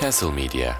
[0.00, 0.74] Castle Media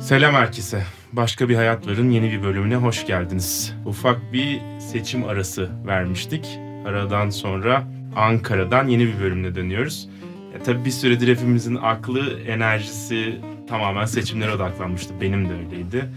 [0.00, 0.82] Selam herkese.
[1.12, 3.74] Başka bir Hayatlar'ın yeni bir bölümüne hoş geldiniz.
[3.86, 6.58] Ufak bir seçim arası vermiştik.
[6.86, 7.84] Aradan sonra
[8.16, 10.08] Ankara'dan yeni bir bölümle dönüyoruz.
[10.54, 15.14] E, tabii bir süredir hepimizin aklı, enerjisi tamamen seçimlere odaklanmıştı.
[15.20, 16.10] Benim de öyleydi.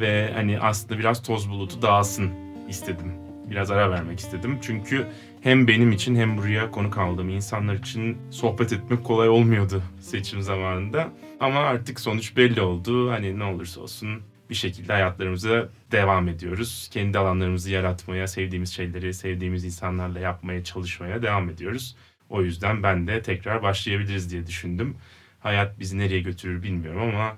[0.00, 2.30] Ve hani aslında biraz toz bulutu dağılsın
[2.68, 3.12] istedim.
[3.50, 4.58] Biraz ara vermek istedim.
[4.62, 5.06] Çünkü
[5.40, 11.08] hem benim için hem buraya konuk aldığım insanlar için sohbet etmek kolay olmuyordu seçim zamanında.
[11.40, 13.10] Ama artık sonuç belli oldu.
[13.10, 16.88] Hani ne olursa olsun bir şekilde hayatlarımıza devam ediyoruz.
[16.92, 21.96] Kendi alanlarımızı yaratmaya, sevdiğimiz şeyleri sevdiğimiz insanlarla yapmaya çalışmaya devam ediyoruz.
[22.28, 24.96] O yüzden ben de tekrar başlayabiliriz diye düşündüm.
[25.40, 27.36] Hayat bizi nereye götürür bilmiyorum ama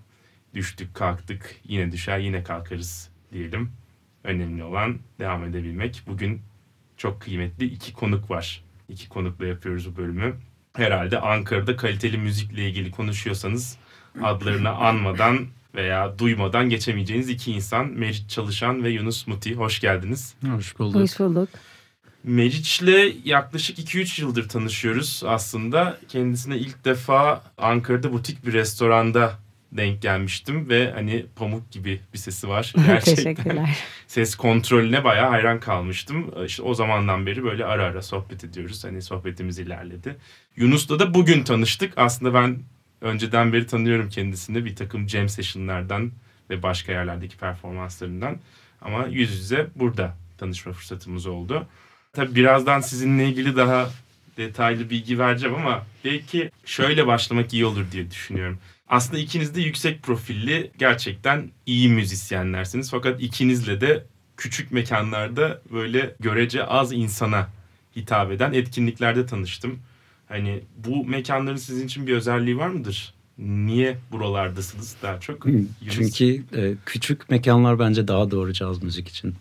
[0.55, 3.73] düştük kalktık yine düşer yine kalkarız diyelim.
[4.25, 6.03] Önemli olan devam edebilmek.
[6.07, 6.43] Bugün
[6.97, 8.65] çok kıymetli iki konuk var.
[8.89, 10.37] İki konukla yapıyoruz bu bölümü.
[10.73, 13.79] Herhalde Ankara'da kaliteli müzikle ilgili konuşuyorsanız
[14.23, 15.47] adlarını anmadan
[15.77, 17.87] veya duymadan geçemeyeceğiniz iki insan.
[17.87, 19.55] Meriç Çalışan ve Yunus Muti.
[19.55, 20.35] Hoş geldiniz.
[20.51, 21.01] Hoş bulduk.
[21.01, 21.49] Hoş bulduk.
[22.25, 25.99] Meriç'le yaklaşık 2-3 yıldır tanışıyoruz aslında.
[26.09, 29.33] Kendisine ilk defa Ankara'da butik bir restoranda
[29.73, 32.73] denk gelmiştim ve hani pamuk gibi bir sesi var.
[32.87, 33.79] Gerçekten Teşekkürler.
[34.07, 36.35] ses kontrolüne bayağı hayran kalmıştım.
[36.47, 38.85] İşte o zamandan beri böyle ara ara sohbet ediyoruz.
[38.85, 40.17] Hani sohbetimiz ilerledi.
[40.57, 41.93] Yunus'la da bugün tanıştık.
[41.97, 42.59] Aslında ben
[43.01, 46.13] önceden beri tanıyorum kendisini bir takım jam session'lardan
[46.51, 48.39] ve başka yerlerdeki performanslarından.
[48.81, 51.67] Ama yüz yüze burada tanışma fırsatımız oldu.
[52.13, 53.91] Tabii birazdan sizinle ilgili daha
[54.37, 58.59] detaylı bilgi vereceğim ama belki şöyle başlamak iyi olur diye düşünüyorum.
[58.89, 62.91] Aslında ikiniz de yüksek profilli, gerçekten iyi müzisyenlersiniz.
[62.91, 64.05] Fakat ikinizle de
[64.37, 67.49] küçük mekanlarda böyle görece az insana
[67.97, 69.79] hitap eden etkinliklerde tanıştım.
[70.29, 73.15] Hani bu mekanların sizin için bir özelliği var mıdır?
[73.39, 75.47] Niye buralardasınız daha çok?
[75.47, 75.69] Yunus.
[75.91, 79.35] Çünkü e, küçük mekanlar bence daha doğru caz müzik için.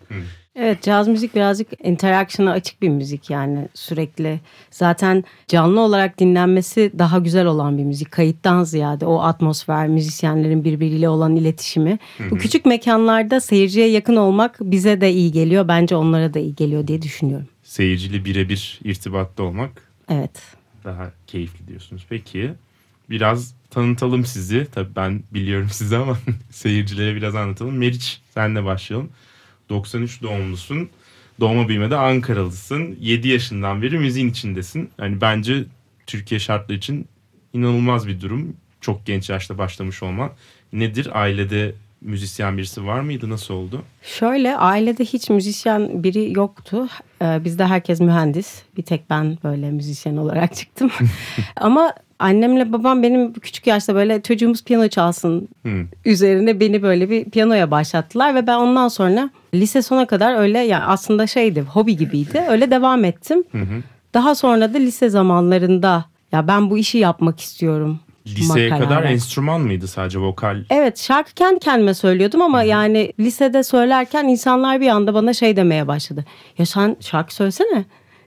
[0.55, 4.39] Evet caz müzik birazcık interaction'a açık bir müzik yani sürekli.
[4.71, 8.11] Zaten canlı olarak dinlenmesi daha güzel olan bir müzik.
[8.11, 11.99] Kayıttan ziyade o atmosfer, müzisyenlerin birbiriyle olan iletişimi.
[12.31, 15.67] Bu küçük mekanlarda seyirciye yakın olmak bize de iyi geliyor.
[15.67, 17.47] Bence onlara da iyi geliyor diye düşünüyorum.
[17.63, 20.41] Seyirciyle birebir irtibatta olmak Evet.
[20.85, 22.05] Daha keyifli diyorsunuz.
[22.09, 22.53] Peki
[23.09, 24.67] biraz tanıtalım sizi.
[24.71, 26.17] Tabii ben biliyorum sizi ama
[26.51, 27.77] seyircilere biraz anlatalım.
[27.77, 29.09] Meriç senle başlayalım.
[29.69, 30.89] 93 doğumlusun.
[31.39, 32.97] Doğma büyümede Ankaralısın.
[33.01, 34.89] 7 yaşından beri müziğin içindesin.
[34.99, 35.63] Yani bence
[36.07, 37.07] Türkiye şartları için
[37.53, 38.57] inanılmaz bir durum.
[38.81, 40.31] Çok genç yaşta başlamış olman.
[40.73, 41.21] Nedir?
[41.21, 43.29] Ailede müzisyen birisi var mıydı?
[43.29, 43.83] Nasıl oldu?
[44.03, 46.87] Şöyle ailede hiç müzisyen biri yoktu.
[47.21, 48.61] Ee, bizde herkes mühendis.
[48.77, 50.91] Bir tek ben böyle müzisyen olarak çıktım.
[51.55, 55.85] Ama annemle babam benim küçük yaşta böyle çocuğumuz piyano çalsın Hmm.
[56.05, 60.83] üzerine beni böyle bir piyanoya başlattılar ve ben ondan sonra lise sona kadar öyle yani
[60.83, 62.43] aslında şeydi hobi gibiydi.
[62.49, 63.43] Öyle devam ettim.
[64.13, 67.99] Daha sonra da lise zamanlarında ya ben bu işi yapmak istiyorum.
[68.27, 69.11] Liseye karar kadar verdim.
[69.11, 70.63] enstrüman mıydı sadece vokal?
[70.69, 75.87] Evet şarkı kendi kendime söylüyordum ama yani lisede söylerken insanlar bir anda bana şey demeye
[75.87, 76.25] başladı.
[76.57, 77.85] Ya sen şarkı söylesene.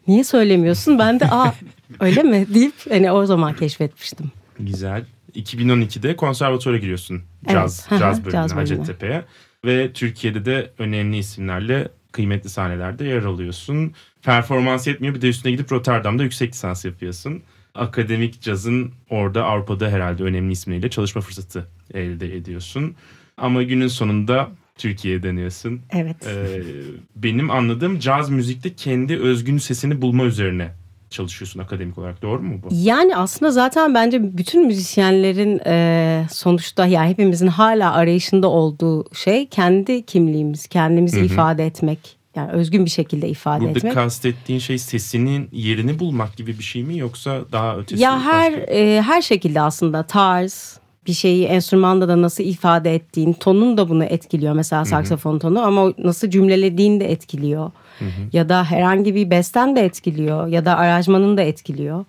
[0.08, 0.98] Niye söylemiyorsun?
[0.98, 1.52] Ben de aa
[2.00, 4.30] öyle mi deyip hani o zaman keşfetmiştim.
[4.60, 5.04] Güzel.
[5.34, 7.22] 2012'de konservatuvara giriyorsun.
[7.46, 7.54] Evet.
[7.54, 8.60] Caz, Hı hı, caz bölümüne caz bölümüne.
[8.78, 9.24] Hacettepe'ye.
[9.64, 13.92] Ve Türkiye'de de önemli isimlerle kıymetli sahnelerde yer alıyorsun.
[14.22, 17.42] Performans yetmiyor bir de üstüne gidip Rotterdam'da yüksek lisans yapıyorsun.
[17.78, 22.94] Akademik cazın orada Avrupa'da herhalde önemli isimleriyle çalışma fırsatı elde ediyorsun.
[23.36, 25.80] Ama günün sonunda Türkiye'ye dönüyorsun.
[25.90, 26.26] Evet.
[26.26, 26.62] Ee,
[27.16, 30.70] benim anladığım caz müzikte kendi özgün sesini bulma üzerine
[31.10, 32.22] çalışıyorsun akademik olarak.
[32.22, 32.68] Doğru mu bu?
[32.72, 40.06] Yani aslında zaten bence bütün müzisyenlerin e, sonuçta yani hepimizin hala arayışında olduğu şey kendi
[40.06, 42.17] kimliğimiz, kendimizi ifade etmek.
[42.38, 43.94] Yani özgün bir şekilde ifade Burada etmek.
[43.94, 48.02] kastettiğin şey sesinin yerini bulmak gibi bir şey mi yoksa daha ötesi?
[48.02, 48.72] Ya her başka?
[48.72, 54.04] e, her şekilde aslında tarz bir şeyi enstrümanda da nasıl ifade ettiğin tonun da bunu
[54.04, 57.70] etkiliyor mesela saksafon tonu ama nasıl cümlelediğin de etkiliyor.
[58.32, 62.04] Ya da herhangi bir besten de etkiliyor ya da aranjmanın da etkiliyor.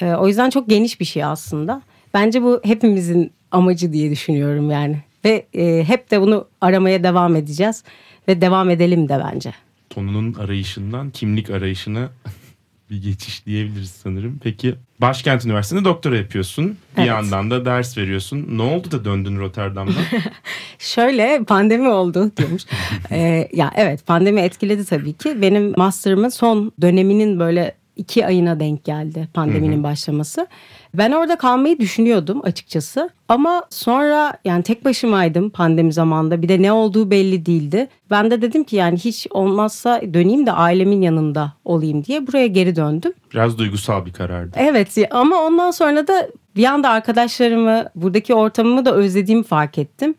[0.00, 1.82] E, o yüzden çok geniş bir şey aslında.
[2.14, 4.96] Bence bu hepimizin amacı diye düşünüyorum yani.
[5.24, 7.84] Ve e, hep de bunu aramaya devam edeceğiz
[8.28, 9.52] ve devam edelim de bence.
[9.94, 12.10] Tonunun arayışından kimlik arayışına
[12.90, 14.40] bir geçiş diyebiliriz sanırım.
[14.42, 16.66] Peki Başkent Üniversitesi'nde doktora yapıyorsun.
[16.66, 17.08] Bir Evet.
[17.08, 18.46] yandan da ders veriyorsun.
[18.50, 19.94] Ne oldu da döndün Rotterdam'dan?
[20.78, 22.62] Şöyle pandemi oldu diyormuş.
[23.10, 25.42] Ee, ya evet pandemi etkiledi tabii ki.
[25.42, 30.46] Benim master'ımın son döneminin böyle iki ayına denk geldi pandeminin başlaması.
[30.94, 33.10] Ben orada kalmayı düşünüyordum açıkçası.
[33.28, 36.42] Ama sonra yani tek başımaydım pandemi zamanında.
[36.42, 37.88] Bir de ne olduğu belli değildi.
[38.10, 42.76] Ben de dedim ki yani hiç olmazsa döneyim de ailemin yanında olayım diye buraya geri
[42.76, 43.12] döndüm.
[43.32, 44.56] Biraz duygusal bir karardı.
[44.56, 50.14] Evet ama ondan sonra da bir anda arkadaşlarımı, buradaki ortamımı da özlediğimi fark ettim.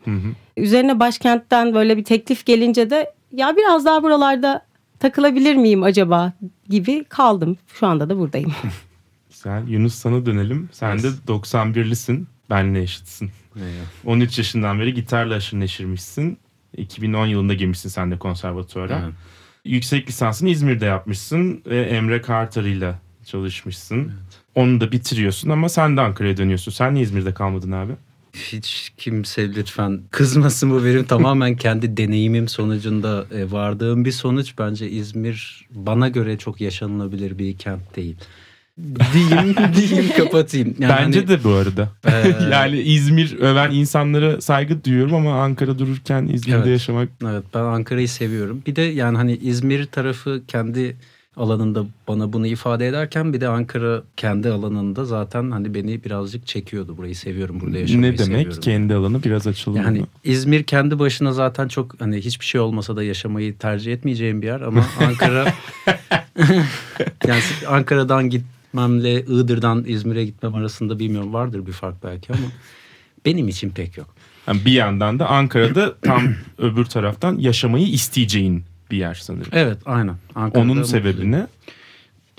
[0.56, 4.62] Üzerine başkentten böyle bir teklif gelince de ya biraz daha buralarda
[4.98, 6.32] takılabilir miyim acaba
[6.68, 7.56] gibi kaldım.
[7.74, 8.52] Şu anda da buradayım.
[9.30, 9.68] Güzel.
[9.68, 10.68] Yunus sana dönelim.
[10.72, 12.24] Sen de 91'lisin.
[12.50, 13.30] Benle eşitsin.
[14.04, 16.38] 13 yaşından beri gitarla aşırı neşirmişsin.
[16.76, 19.00] 2010 yılında girmişsin sen de konservatuvara.
[19.04, 19.14] Evet.
[19.64, 24.12] Yüksek lisansını İzmir'de yapmışsın ve Emre Kartar'ıyla çalışmışsın.
[24.54, 26.72] Onu da bitiriyorsun ama sen de Ankara'ya dönüyorsun.
[26.72, 27.92] Sen niye İzmir'de kalmadın abi?
[28.34, 34.54] Hiç kimse lütfen kızmasın bu benim tamamen kendi deneyimim sonucunda e, vardığım bir sonuç.
[34.58, 38.16] Bence İzmir bana göre çok yaşanılabilir bir kent değil.
[39.12, 40.74] Diyeyim, diyeyim kapatayım.
[40.78, 41.88] Yani Bence hani, de bu arada.
[42.06, 46.66] Ee, yani İzmir öven insanlara saygı duyuyorum ama Ankara dururken İzmir'de Evet.
[46.66, 48.62] yaşamak Evet ben Ankara'yı seviyorum.
[48.66, 50.96] Bir de yani hani İzmir tarafı kendi
[51.36, 56.96] alanında bana bunu ifade ederken bir de Ankara kendi alanında zaten hani beni birazcık çekiyordu.
[56.96, 58.26] Burayı seviyorum, burada yaşamayı ne demek?
[58.26, 58.60] seviyorum.
[58.60, 60.06] Kendi alanı biraz açılır Yani mı?
[60.24, 64.60] İzmir kendi başına zaten çok hani hiçbir şey olmasa da yaşamayı tercih etmeyeceğim bir yer
[64.60, 65.46] ama Ankara
[67.26, 72.46] yani Ankara'dan gitmemle Iğdır'dan İzmir'e gitmem arasında bilmiyorum vardır bir fark belki ama
[73.24, 74.14] benim için pek yok.
[74.46, 79.48] Yani bir yandan da Ankara'da tam öbür taraftan yaşamayı isteyeceğin bir yer sanırım.
[79.52, 80.16] Evet aynen.
[80.34, 81.46] Ankara'da Onun sebebi ne?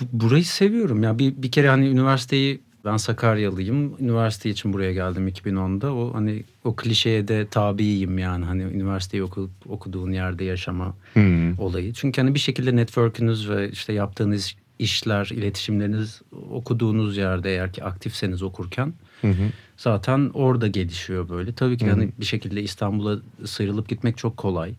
[0.02, 1.20] Bu- Burayı seviyorum ya.
[1.20, 3.94] Bir, bir kere hani üniversiteyi ben Sakaryalıyım.
[4.00, 5.94] Üniversite için buraya geldim 2010'da.
[5.96, 8.46] O hani o klişeye de tabiyim yani.
[8.46, 11.60] Hani üniversiteyi oku, okuduğun yerde yaşama Hmm.
[11.60, 11.94] olayı.
[11.94, 16.22] Çünkü hani bir şekilde network'ünüz ve işte yaptığınız işler, iletişimleriniz
[16.52, 19.44] okuduğunuz yerde eğer ki aktifseniz okurken Hı hı.
[19.78, 21.54] zaten orada gelişiyor böyle.
[21.54, 24.74] Tabii ki hani bir şekilde İstanbul'a sıyrılıp gitmek çok kolay.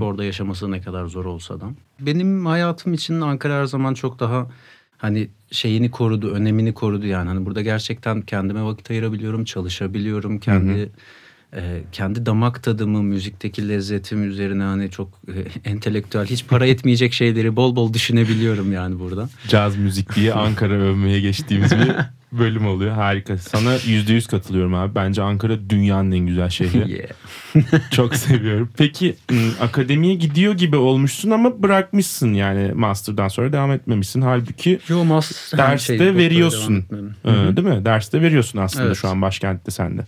[0.00, 1.64] Orada yaşaması ne kadar zor olsa da.
[2.00, 4.46] Benim hayatım için Ankara her zaman çok daha
[4.98, 7.28] hani şeyini korudu, önemini korudu yani.
[7.28, 10.38] Hani burada gerçekten kendime vakit ayırabiliyorum, çalışabiliyorum.
[10.38, 10.92] Kendi
[11.54, 15.34] e, kendi damak tadımı, müzikteki lezzetim üzerine hani çok e,
[15.70, 19.28] entelektüel, hiç para etmeyecek şeyleri bol bol düşünebiliyorum yani burada.
[19.48, 21.96] Caz müzik diye Ankara övmeye geçtiğimiz bir
[22.32, 22.92] bölüm oluyor.
[22.94, 23.38] Harika.
[23.38, 24.94] Sana yüzde yüz katılıyorum abi.
[24.94, 27.06] Bence Ankara dünyanın en güzel şehri.
[27.90, 28.68] Çok seviyorum.
[28.76, 34.20] Peki ım, akademiye gidiyor gibi olmuşsun ama bırakmışsın yani master'dan sonra devam etmemişsin.
[34.20, 36.84] Halbuki Yo, mas her derste şey veriyorsun.
[36.90, 37.52] devam etmem.
[37.52, 37.84] e, değil mi?
[37.84, 38.96] Derste veriyorsun aslında Evet.
[38.96, 40.02] şu an başkentte sende.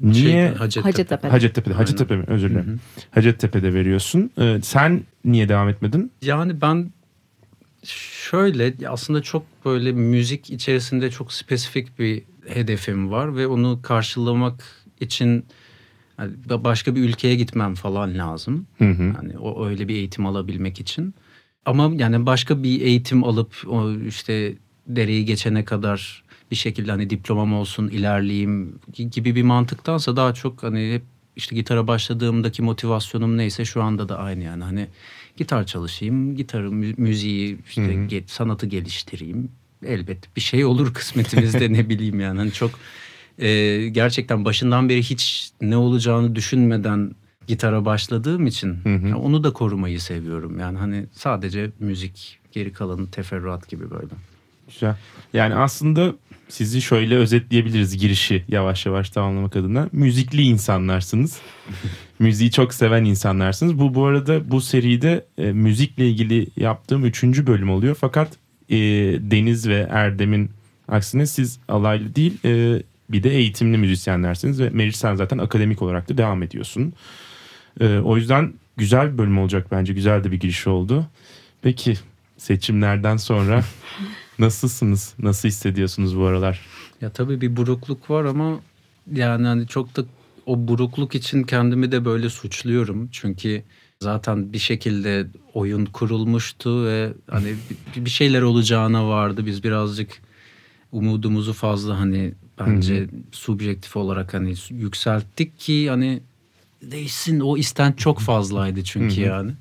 [0.00, 0.48] Şey, Niye?
[0.48, 0.90] Hacettepe.
[0.90, 1.28] Hacettepe.
[1.28, 1.74] Hacettepe'de.
[1.74, 2.24] Hacettepe mi?
[2.26, 2.80] Özür dilerim.
[3.10, 4.30] Hacettepe'de veriyorsun.
[4.40, 6.12] E, sen niye devam etmedin?
[6.22, 6.90] Yani ben
[7.84, 14.64] şöyle aslında çok böyle müzik içerisinde çok spesifik bir hedefim var ve onu karşılamak
[15.00, 15.44] için
[16.18, 18.66] yani başka bir ülkeye gitmem falan lazım.
[18.78, 19.02] Hı hı.
[19.02, 21.14] Yani o öyle bir eğitim alabilmek için.
[21.64, 24.54] Ama yani başka bir eğitim alıp o işte
[24.86, 30.94] dereyi geçene kadar bir şekilde hani diplomam olsun ilerleyeyim gibi bir mantıktansa daha çok hani
[30.94, 31.02] hep
[31.36, 34.86] işte gitara başladığımdaki motivasyonum neyse şu anda da aynı yani hani
[35.36, 39.48] gitar çalışayım, gitarı mü- müziği işte ge- sanatı geliştireyim.
[39.86, 42.70] Elbet bir şey olur kısmetimizde ne bileyim yani hani çok
[43.38, 47.12] e, gerçekten başından beri hiç ne olacağını düşünmeden
[47.46, 50.58] gitara başladığım için ya onu da korumayı seviyorum.
[50.58, 54.06] Yani hani sadece müzik geri kalanı teferruat gibi böyle.
[54.68, 54.96] Güzel.
[55.32, 56.14] Yani aslında
[56.50, 59.88] sizi şöyle özetleyebiliriz girişi yavaş yavaş tamamlamak adına.
[59.92, 61.38] Müzikli insanlarsınız.
[62.18, 63.78] Müziği çok seven insanlarsınız.
[63.78, 67.96] Bu bu arada bu seride e, müzikle ilgili yaptığım üçüncü bölüm oluyor.
[68.00, 68.28] Fakat
[68.68, 68.76] e,
[69.30, 70.50] Deniz ve Erdem'in
[70.88, 74.60] aksine siz alaylı değil e, bir de eğitimli müzisyenlersiniz.
[74.60, 76.92] Ve Meriç sen zaten akademik olarak da devam ediyorsun.
[77.80, 79.92] E, o yüzden güzel bir bölüm olacak bence.
[79.92, 81.06] Güzel de bir giriş oldu.
[81.62, 81.94] Peki
[82.36, 83.64] seçimlerden sonra
[84.40, 85.14] nasılsınız?
[85.18, 86.60] Nasıl hissediyorsunuz bu aralar?
[87.00, 88.60] Ya tabii bir burukluk var ama
[89.12, 90.04] yani hani çok da
[90.46, 93.08] o burukluk için kendimi de böyle suçluyorum.
[93.12, 93.62] Çünkü
[94.00, 97.54] zaten bir şekilde oyun kurulmuştu ve hani
[97.96, 99.46] bir- şeyler olacağına vardı.
[99.46, 100.22] Biz birazcık
[100.92, 106.20] umudumuzu fazla hani bence subjektif olarak hani yükselttik ki hani
[106.82, 109.52] değişsin o isten çok fazlaydı çünkü yani.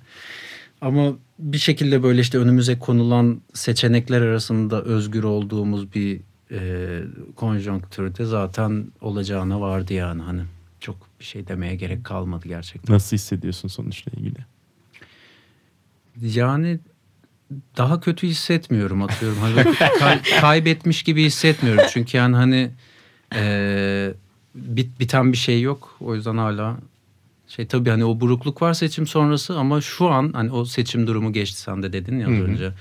[0.81, 6.19] Ama bir şekilde böyle işte önümüze konulan seçenekler arasında özgür olduğumuz bir
[6.51, 7.01] e,
[7.36, 10.41] konjonktürde zaten olacağına vardı yani hani
[10.79, 12.96] çok bir şey demeye gerek kalmadı gerçekten.
[12.96, 14.39] Nasıl hissediyorsun sonuçla ilgili?
[16.22, 16.79] Yani
[17.77, 19.38] daha kötü hissetmiyorum atıyorum.
[19.38, 21.84] Hani kay- kaybetmiş gibi hissetmiyorum.
[21.93, 22.72] Çünkü yani hani
[23.36, 24.13] e,
[24.55, 25.98] bit, biten bir şey yok.
[26.00, 26.77] O yüzden hala
[27.50, 31.34] şey tabii hani o burukluk var seçim sonrası ama şu an hani o seçim durumu
[31.34, 32.72] geçti sen de dedin ya az önce.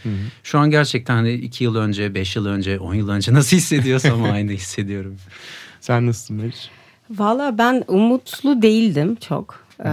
[0.42, 4.24] Şu an gerçekten hani iki yıl önce, beş yıl önce, on yıl önce nasıl hissediyorsam
[4.32, 5.16] aynı hissediyorum.
[5.80, 6.70] Sen nasılsın Meriç?
[7.10, 9.64] Valla ben umutlu değildim çok.
[9.84, 9.90] Ee,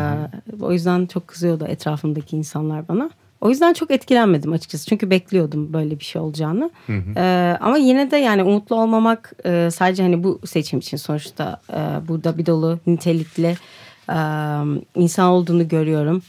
[0.61, 3.09] o yüzden çok kızıyordu etrafımdaki insanlar bana.
[3.41, 4.85] O yüzden çok etkilenmedim açıkçası.
[4.85, 6.71] Çünkü bekliyordum böyle bir şey olacağını.
[7.15, 12.07] Ee, ama yine de yani umutlu olmamak e, sadece hani bu seçim için sonuçta e,
[12.07, 13.55] burada bir dolu nitelikli
[14.95, 16.21] insan olduğunu görüyorum.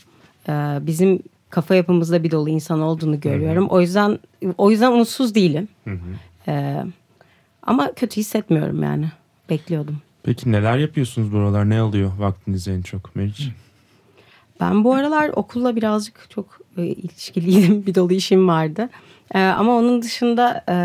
[0.87, 3.67] Bizim kafa yapımızda bir dolu insan olduğunu görüyorum.
[3.69, 4.19] O yüzden
[4.59, 5.69] o yüzden umutsuz değilim.
[6.49, 6.85] E,
[7.63, 9.11] ama kötü hissetmiyorum yani.
[9.51, 9.97] Bekliyordum.
[10.23, 11.71] Peki neler yapıyorsunuz buralar?
[11.71, 13.49] Ne alıyor vaktinizi en çok Meriç?
[14.61, 17.87] Ben bu aralar okulla birazcık çok e, ilişkiliydim.
[17.87, 18.89] Bir dolu işim vardı.
[19.35, 20.77] E, ama onun dışında e,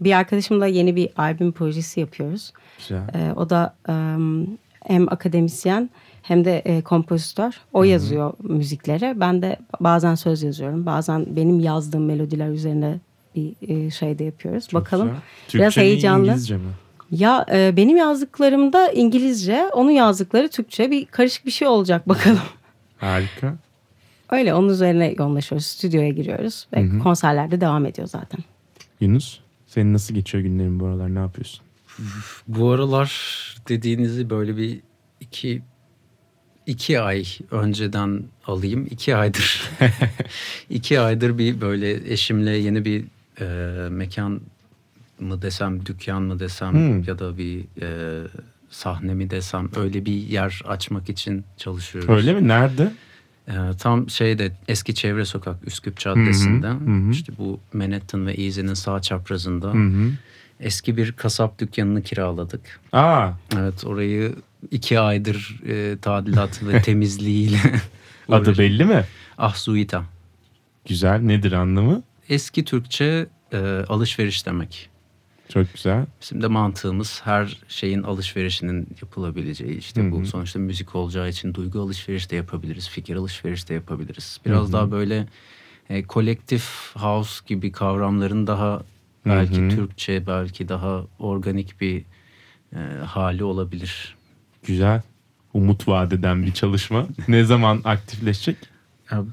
[0.00, 2.52] bir arkadaşımla yeni bir albüm projesi yapıyoruz.
[2.78, 3.02] Güzel.
[3.14, 3.94] E, o da e,
[4.86, 5.90] hem akademisyen
[6.28, 7.60] hem de e, kompozitör.
[7.72, 9.20] O yazıyor müzikleri.
[9.20, 10.86] Ben de bazen söz yazıyorum.
[10.86, 13.00] Bazen benim yazdığım melodiler üzerine
[13.34, 14.68] bir e, şey de yapıyoruz.
[14.68, 15.06] Çok Bakalım.
[15.06, 15.20] güzel.
[15.54, 16.26] Biraz Türkçe mi, heyecanlı.
[16.26, 16.70] İngilizce mi?
[17.10, 20.90] Ya e, benim yazdıklarımda İngilizce, onun yazdıkları Türkçe.
[20.90, 22.40] Bir karışık bir şey olacak bakalım.
[22.98, 23.56] Harika.
[24.30, 25.66] Öyle onun üzerine yoğunlaşıyoruz.
[25.66, 28.40] Stüdyoya giriyoruz ve konserlerde devam ediyor zaten.
[29.00, 31.14] Yunus senin nasıl geçiyor günlerin bu aralar?
[31.14, 31.60] Ne yapıyorsun?
[32.48, 33.10] Bu aralar
[33.68, 34.80] dediğinizi böyle bir
[35.20, 35.62] iki
[36.68, 38.86] iki ay önceden alayım.
[38.90, 39.62] iki aydır
[40.70, 43.04] iki aydır bir böyle eşimle yeni bir
[43.40, 44.40] e, mekan
[45.20, 47.02] mı desem, dükkan mı desem Hmm.
[47.02, 47.88] ya da bir e,
[48.70, 52.10] sahne mi desem öyle bir yer açmak için çalışıyoruz.
[52.10, 52.48] Öyle mi?
[52.48, 52.92] Nerede?
[53.48, 56.72] E, tam şeyde eski çevre sokak Üsküp Caddesi'nde hı
[57.06, 57.10] hı.
[57.10, 60.10] işte bu Manhattan ve Easy'nin sağ çaprazında Hı hı.
[60.60, 62.80] eski bir kasap dükkanını kiraladık.
[62.92, 64.34] Aa, Evet orayı
[64.70, 67.60] iki aydır e, tadilat ve temizliğiyle
[68.28, 69.04] adı belli mi?
[69.38, 70.04] Ahsuita.
[70.88, 71.20] Güzel.
[71.20, 72.02] Nedir anlamı?
[72.28, 74.90] Eski Türkçe e, alışveriş demek.
[75.48, 76.06] Çok güzel.
[76.20, 79.78] Bizim de mantığımız her şeyin alışverişinin yapılabileceği.
[79.78, 82.88] işte Hı bu sonuçta müzik olacağı için duygu alışveriş de yapabiliriz.
[82.88, 84.40] Fikir alışveriş de yapabiliriz.
[84.46, 85.26] Biraz daha böyle
[85.90, 88.82] e, kolektif house gibi kavramların daha
[89.26, 89.68] belki Hı hı.
[89.68, 92.04] Türkçe belki daha organik bir
[92.72, 94.17] e, hali olabilir.
[94.66, 95.02] Güzel.
[95.54, 97.06] Umut vadeden bir çalışma.
[97.28, 98.56] ne zaman aktifleşecek?
[99.12, 99.24] Ya,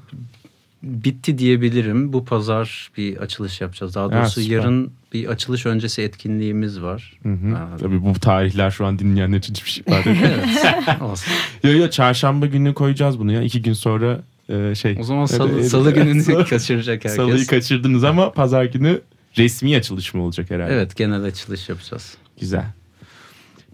[0.82, 2.12] bitti diyebilirim.
[2.12, 3.94] Bu pazar bir açılış yapacağız.
[3.94, 4.56] Daha doğrusu süper.
[4.56, 7.12] yarın bir açılış öncesi etkinliğimiz var.
[7.22, 7.56] Hı hı.
[7.56, 10.32] Aa, Tabii bu tarihler şu an dinleyenler için hiçbir şey ifade etmiyor.
[10.64, 11.02] evet.
[11.02, 11.32] Olsun.
[11.64, 13.42] Yo yo çarşamba günü koyacağız bunu ya.
[13.42, 14.96] İki gün sonra e, şey.
[15.00, 16.04] O zaman salı, Evet, salı evet.
[16.04, 17.16] gününü kaçıracak herkes.
[17.16, 19.00] Salıyı kaçırdınız ama pazar günü
[19.38, 20.74] resmi açılış mı olacak herhalde?
[20.74, 22.16] Evet genel açılış yapacağız.
[22.40, 22.64] Güzel.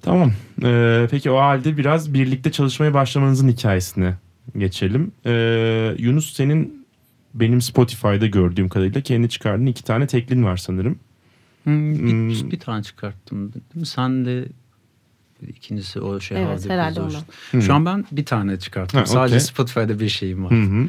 [0.02, 0.32] Tamam.
[0.64, 4.14] Ee, peki o halde biraz birlikte çalışmaya başlamanızın hikayesine
[4.58, 5.12] geçelim.
[5.26, 6.86] Ee, Yunus senin
[7.34, 10.98] benim Spotify'da gördüğüm kadarıyla kendi çıkardığın iki tane teklin var sanırım.
[11.64, 12.50] Hmm, bir, Hmm.
[12.50, 13.52] bir tane çıkarttım.
[13.52, 13.86] Değil mi?
[13.86, 14.44] Sen de
[15.48, 17.18] ikincisi o şey Evet, Havdi herhalde Buzul.
[17.54, 17.62] onu.
[17.62, 19.00] Şu an ben bir tane çıkarttım.
[19.00, 19.46] Ha, Sadece okey.
[19.46, 20.50] Spotify'da bir şeyim var.
[20.50, 20.86] Hı hı.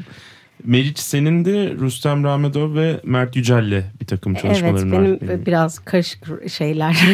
[0.64, 5.22] Meriç senin de Rüstem Rahmedov ve Mert Yücel'le bir takım Evet çalışmaların benim var.
[5.22, 5.46] Benim.
[5.46, 6.98] biraz karışık şeyler.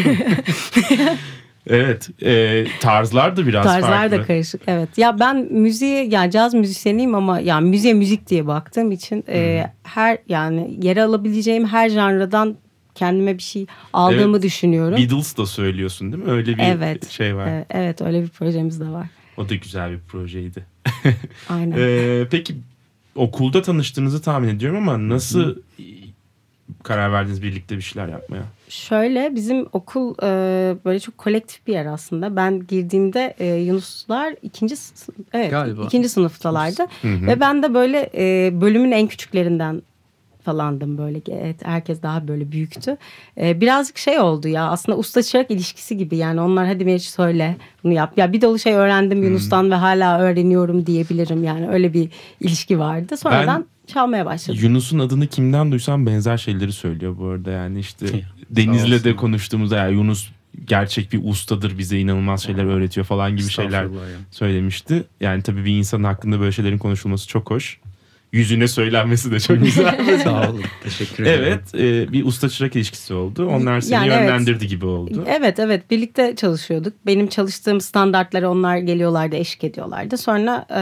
[1.70, 2.10] Evet.
[2.24, 4.18] e, tarzlar da biraz Tarzlar farklı.
[4.20, 4.98] da karışık evet.
[4.98, 10.18] Ya ben müziğe yani caz müzisyeniyim ama yani müziğe müzik diye baktığım için e, her
[10.30, 12.56] yani yere alabileceğim her janradan
[12.96, 14.44] kendime bir şey aldığımı Evet.
[14.44, 14.98] düşünüyorum.
[14.98, 16.32] Beatles da söylüyorsun değil mi?
[16.32, 17.10] Öyle bir Evet.
[17.10, 17.48] şey var.
[17.48, 19.08] Evet, evet öyle bir projemiz de var.
[19.38, 20.66] O da güzel bir projeydi.
[21.50, 21.76] Aynen.
[21.80, 22.56] Ee, peki
[23.16, 25.56] okulda tanıştığınızı tahmin ediyorum ama nasıl
[26.84, 28.44] karar verdiniz birlikte bir şeyler yapmaya?
[28.70, 32.36] Şöyle bizim okul e, böyle çok kolektif bir yer aslında.
[32.36, 34.76] Ben girdiğimde e, Yunuslar ikinci
[35.34, 35.84] evet Galiba.
[35.84, 39.82] ikinci sınıftalardı ve ben de böyle e, bölümün en küçüklerinden
[40.44, 41.22] falandım böyle.
[41.32, 42.98] Evet, herkes daha böyle büyüktü.
[43.38, 47.58] E, birazcık şey oldu ya aslında usta çırak ilişkisi gibi yani onlar hadi Meriç söyle
[47.84, 48.18] bunu yap.
[48.18, 52.10] Ya bir dolu şey öğrendim Yunus'tan ve hala öğreniyorum diyebilirim yani öyle bir
[52.40, 53.18] ilişki vardı.
[53.18, 54.60] Sonradan çalmaya başladım.
[54.64, 58.06] Yunus'un adını kimden duysam benzer şeyleri söylüyor bu arada yani işte
[58.50, 60.30] Deniz'le de konuştuğumuzda ya Yunus
[60.66, 63.88] gerçek bir ustadır bize inanılmaz şeyler öğretiyor falan gibi şeyler
[64.32, 65.04] söylemişti.
[65.22, 67.80] Yani tabii bir insanın hakkında böyle şeylerin konuşulması çok hoş.
[68.34, 70.20] yüzüne söylenmesi de çok güzel.
[70.24, 70.62] Sağ olun.
[70.84, 71.44] Teşekkür ederim.
[71.44, 73.48] evet e, bir usta çırak ilişkisi oldu.
[73.48, 74.22] Onlar seni Yani evet.
[74.22, 75.24] yönlendirdi gibi oldu.
[75.28, 76.94] Evet evet birlikte çalışıyorduk.
[77.06, 80.18] Benim çalıştığım standartlara onlar geliyorlardı, eşlik ediyorlardı.
[80.18, 80.82] Sonra e,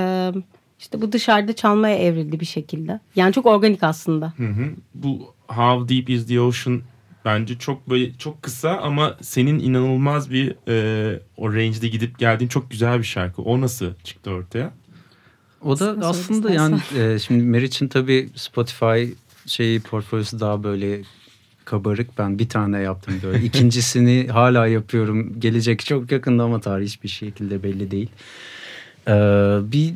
[0.79, 2.99] işte bu dışarıda çalmaya evrildi bir şekilde.
[3.15, 4.33] Yani çok organik aslında.
[4.37, 4.69] Hı hı.
[4.95, 6.81] Bu How Deep Is The Ocean
[7.25, 12.71] bence çok böyle çok kısa ama senin inanılmaz bir e, o range'de gidip geldiğin çok
[12.71, 13.41] güzel bir şarkı.
[13.41, 14.73] O nasıl çıktı ortaya?
[15.61, 19.03] O da Sen aslında yani e, şimdi Meriç'in tabii Spotify
[19.45, 21.01] şeyi portfolyosu daha böyle
[21.65, 22.17] kabarık.
[22.17, 23.43] Ben bir tane yaptım böyle.
[23.45, 25.39] İkincisini hala yapıyorum.
[25.39, 28.09] Gelecek çok yakında ama tarih hiçbir şekilde belli değil.
[29.07, 29.11] Ee,
[29.71, 29.93] bir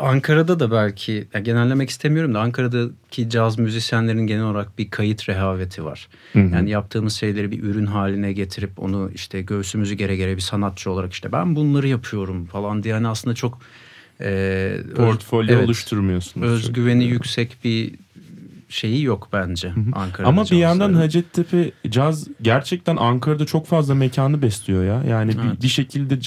[0.00, 5.84] Ankara'da da belki ya genellemek istemiyorum da Ankara'daki caz müzisyenlerin genel olarak bir kayıt rehaveti
[5.84, 6.08] var.
[6.34, 11.12] Yani yaptığımız şeyleri bir ürün haline getirip onu işte göğsümüzü gere gere bir sanatçı olarak
[11.12, 13.58] işte ben bunları yapıyorum falan diye yani aslında çok
[14.20, 14.24] e,
[14.88, 16.46] öz- Portfolyo evet, oluşturmuyorsunuz.
[16.48, 17.94] özgüveni yüksek bir
[18.68, 20.28] şeyi yok bence Ankara'da.
[20.28, 20.94] Ama bir yandan.
[20.94, 25.04] Hacettepe caz gerçekten Ankara'da çok fazla mekanı besliyor ya.
[25.10, 25.62] Yani bir, Evet.
[25.62, 26.20] bir şekilde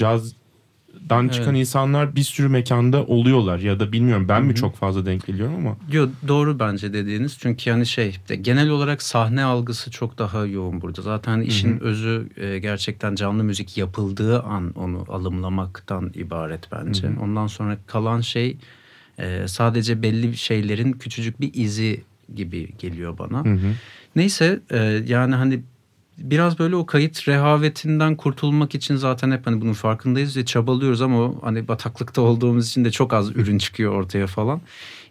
[1.08, 1.60] cazdan çıkan Evet.
[1.60, 5.76] insanlar bir sürü mekanda oluyorlar ya da bilmiyorum ben mi çok fazla denk geliyorum ama.
[5.92, 7.38] Yo, doğru bence dediğiniz.
[7.38, 11.02] Çünkü yani şey de genel olarak sahne algısı çok daha yoğun burada.
[11.02, 17.08] Zaten işin özü e, gerçekten canlı müzik yapıldığı an onu alımlamaktan ibaret bence.
[17.22, 18.56] Ondan sonra kalan şey
[19.18, 22.02] e, sadece belli şeylerin küçücük bir izi
[22.34, 23.44] gibi geliyor bana.
[24.16, 25.62] Neyse e, yani hani
[26.30, 31.18] biraz böyle o kayıt rehavetinden kurtulmak için zaten hep hani bunun farkındayız ve çabalıyoruz ama
[31.20, 34.60] o hani bataklıkta olduğumuz için de çok az ürün çıkıyor ortaya falan.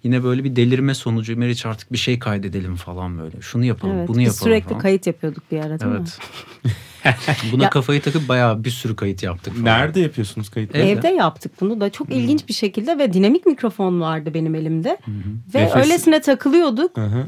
[0.03, 3.41] Yine böyle bir delirme sonucu Meriç artık bir şey kaydedelim falan böyle.
[3.41, 4.79] Şunu yapalım, Evet, bunu yapalım sürekli falan.
[4.81, 5.97] kayıt yapıyorduk bir ara değil mi?
[6.01, 6.19] Evet.
[7.51, 9.65] Buna Ya- kafayı takıp bayağı bir sürü kayıt yaptık falan.
[9.65, 10.83] Nerede yapıyorsunuz kayıtları?
[10.83, 10.91] Evde.
[10.91, 14.97] Evde yaptık bunu da çok ilginç bir şekilde ve dinamik mikrofon vardı benim elimde.
[15.55, 15.75] Ve Nefes.
[15.75, 17.25] öylesine takılıyorduk Hı hı.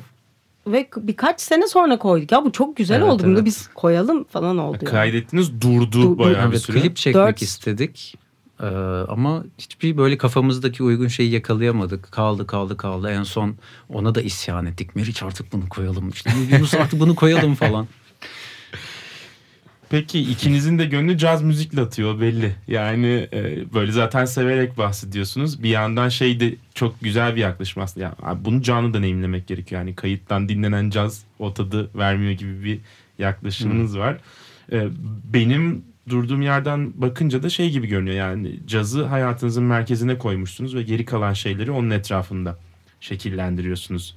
[0.67, 2.31] Ve birkaç sene sonra koyduk.
[2.31, 3.45] Ya bu çok güzel Evet, oldu bunu evet.
[3.45, 4.77] biz koyalım falan oldu.
[4.81, 4.91] yani.
[4.91, 6.79] Kaydettiniz durdu Du- bayağı bir Evet, süre.
[6.81, 8.15] klip çekmek Dört- istedik.
[8.61, 8.65] Ee,
[9.07, 12.11] ama hiçbir böyle kafamızdaki uygun şeyi yakalayamadık.
[12.11, 13.09] Kaldı kaldı kaldı.
[13.09, 13.55] En son
[13.89, 14.95] ona da isyan ettik.
[14.95, 16.09] Meriç artık bunu koyalım.
[16.09, 17.87] İşte Yunus artık bunu koyalım falan.
[19.93, 22.55] Peki ikinizin de gönlü caz müzikle atıyor belli.
[22.67, 25.63] Yani e, böyle zaten severek bahsediyorsunuz.
[25.63, 28.05] Bir yandan şey de çok güzel bir yaklaşım aslında.
[28.05, 29.81] Ya, abi bunu canlı deneyimlemek gerekiyor.
[29.81, 32.79] Yani kayıttan dinlenen caz o tadı vermiyor gibi bir
[33.19, 34.17] yaklaşımınız var.
[34.71, 34.87] E,
[35.33, 38.17] benim durduğum yerden bakınca da şey gibi görünüyor.
[38.17, 42.57] Yani cazı hayatınızın merkezine koymuşsunuz ve geri kalan şeyleri onun etrafında
[43.01, 44.15] şekillendiriyorsunuz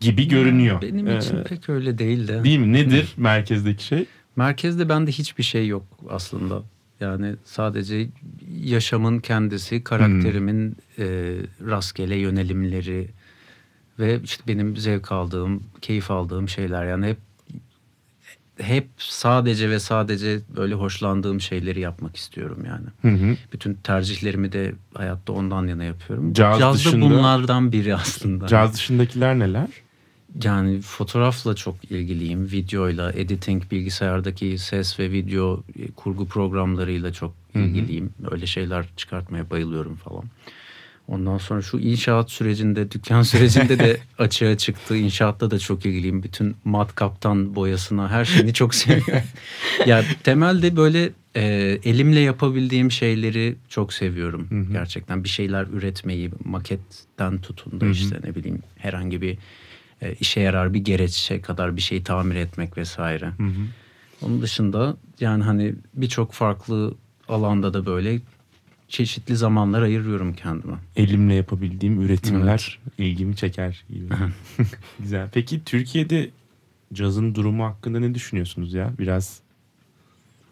[0.00, 0.82] gibi görünüyor.
[0.82, 2.44] Benim için E, pek öyle değil de.
[2.44, 2.72] değil mi?
[2.72, 4.04] Nedir merkezdeki şey?
[4.40, 6.62] Merkezde bende hiçbir şey yok aslında.
[7.00, 8.08] Yani sadece
[8.62, 11.04] yaşamın kendisi, karakterimin e,
[11.66, 13.08] rastgele yönelimleri
[13.98, 16.86] ve işte benim zevk aldığım, keyif aldığım şeyler.
[16.86, 17.18] Yani hep
[18.60, 22.86] hep sadece ve sadece böyle hoşlandığım şeyleri yapmak istiyorum yani.
[23.02, 23.36] Hı hı.
[23.52, 26.32] Bütün tercihlerimi de hayatta ondan yana yapıyorum.
[26.32, 28.46] Caz Caz da dışında- bunlardan biri aslında.
[28.46, 29.68] Caz dışındakiler neler?
[30.44, 32.50] Yani fotoğrafla çok ilgiliyim.
[32.50, 38.10] Videoyla, editing, bilgisayardaki ses ve video e, kurgu programlarıyla çok ilgiliyim.
[38.30, 40.24] Öyle şeyler çıkartmaya bayılıyorum falan.
[41.08, 44.96] Ondan sonra şu inşaat sürecinde, dükkan sürecinde de açığa çıktı.
[44.96, 46.22] İnşaatta da çok ilgiliyim.
[46.22, 49.22] Bütün matkaptan boyasına her şeyini çok seviyorum.
[49.86, 51.42] ya temelde böyle e,
[51.84, 54.68] elimle yapabildiğim şeyleri çok seviyorum.
[54.72, 59.38] Gerçekten bir şeyler üretmeyi, maketten tutun da işte ne bileyim herhangi bir
[60.02, 63.32] e, işe yarar bir gereçe kadar bir şey tamir etmek vesaire.
[64.22, 66.94] Onun dışında yani hani birçok farklı
[67.28, 68.20] alanda da böyle
[68.88, 70.76] çeşitli zamanlar ayırıyorum kendime.
[70.96, 74.14] Elimle yapabildiğim üretimler ilgimi çeker gibi.
[74.98, 75.28] Güzel.
[75.32, 76.30] Peki Türkiye'de
[76.92, 78.92] cazın durumu hakkında ne düşünüyorsunuz ya?
[78.98, 79.40] Biraz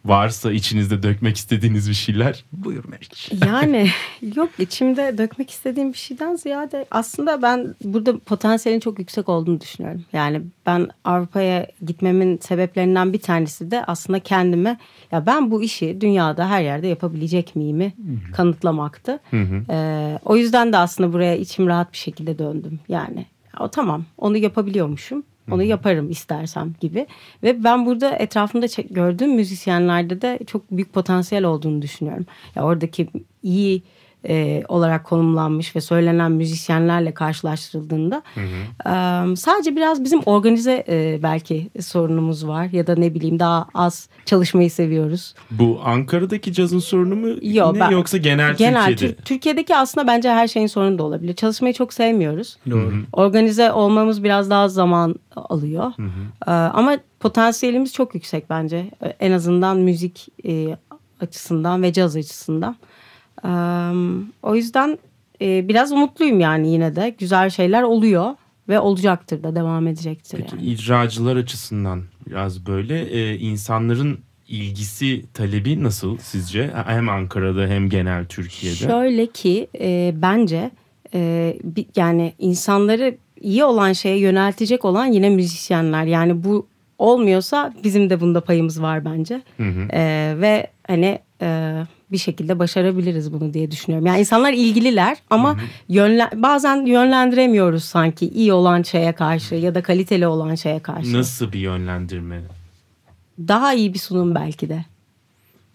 [0.05, 2.45] varsa içinizde dökmek istediğiniz bir şeyler.
[2.53, 3.31] Buyur Meriç.
[3.47, 3.91] Yani
[4.37, 10.05] yok içimde dökmek istediğim bir şeyden ziyade aslında ben burada potansiyelin çok yüksek olduğunu düşünüyorum.
[10.13, 14.79] Yani ben Avrupa'ya gitmemin sebeplerinden bir tanesi de aslında kendime
[15.13, 17.93] ya ben bu işi dünyada her yerde yapabilecek miyimi
[18.33, 19.19] kanıtlamaktı.
[19.71, 22.81] Ee, o yüzden de aslında buraya içim rahat bir şekilde döndüm.
[22.89, 23.27] Yani
[23.61, 25.23] o tamam onu yapabiliyormuşum.
[25.53, 27.07] Onu yaparım istersem gibi.
[27.43, 32.27] Ve ben burada etrafımda gördüğüm müzisyenlerde de çok büyük potansiyel olduğunu düşünüyorum.
[32.55, 33.09] Ya oradaki
[33.43, 33.83] iyi
[34.29, 38.23] e, olarak konumlanmış ve söylenen müzisyenlerle karşılaştırıldığında
[38.87, 44.09] e, sadece biraz bizim organize e, belki sorunumuz var ya da ne bileyim daha az
[44.25, 45.35] çalışmayı seviyoruz.
[45.51, 49.15] Bu Ankara'daki cazın sorunu mu Yo, ne ben- yoksa genel, Genel Türkiye'de?
[49.15, 51.35] Tür- Türkiye'deki aslında bence her şeyin sorunu da olabilir.
[51.35, 52.57] Çalışmayı çok sevmiyoruz.
[52.71, 52.93] Doğru.
[53.13, 55.93] Organize olmamız biraz daha zaman alıyor.
[56.47, 58.91] Ee, ama potansiyelimiz çok yüksek bence.
[59.21, 60.77] En azından müzik e,
[61.21, 62.77] açısından ve caz açısından.
[64.43, 64.99] O yüzden
[65.43, 67.15] e, biraz umutluyum yani yine de.
[67.19, 68.35] Güzel şeyler oluyor
[68.69, 70.67] ve olacaktır da devam edecektir Peki yani.
[70.67, 76.71] icracılar açısından biraz böyle e, insanların ilgisi talebi nasıl sizce?
[76.87, 78.77] Hem Ankara'da hem genel Türkiye'de.
[78.77, 80.71] Şöyle ki e, bence
[81.15, 86.05] e, bir- yani insanları iyi olan şeye yöneltecek olan yine müzisyenler.
[86.05, 86.67] Yani bu
[86.99, 89.43] olmuyorsa bizim de bunda payımız var bence.
[89.93, 91.75] E, ve hani e,
[92.13, 94.07] bir şekilde başarabiliriz bunu diye düşünüyorum.
[94.07, 95.57] Yani insanlar ilgililer ama
[95.89, 101.13] yönlen, bazen yönlendiremiyoruz sanki iyi olan şeye karşı ya da kaliteli olan şeye karşı.
[101.19, 102.43] Nasıl bir yönlendirme?
[103.39, 104.85] Daha iyi bir sunum belki de.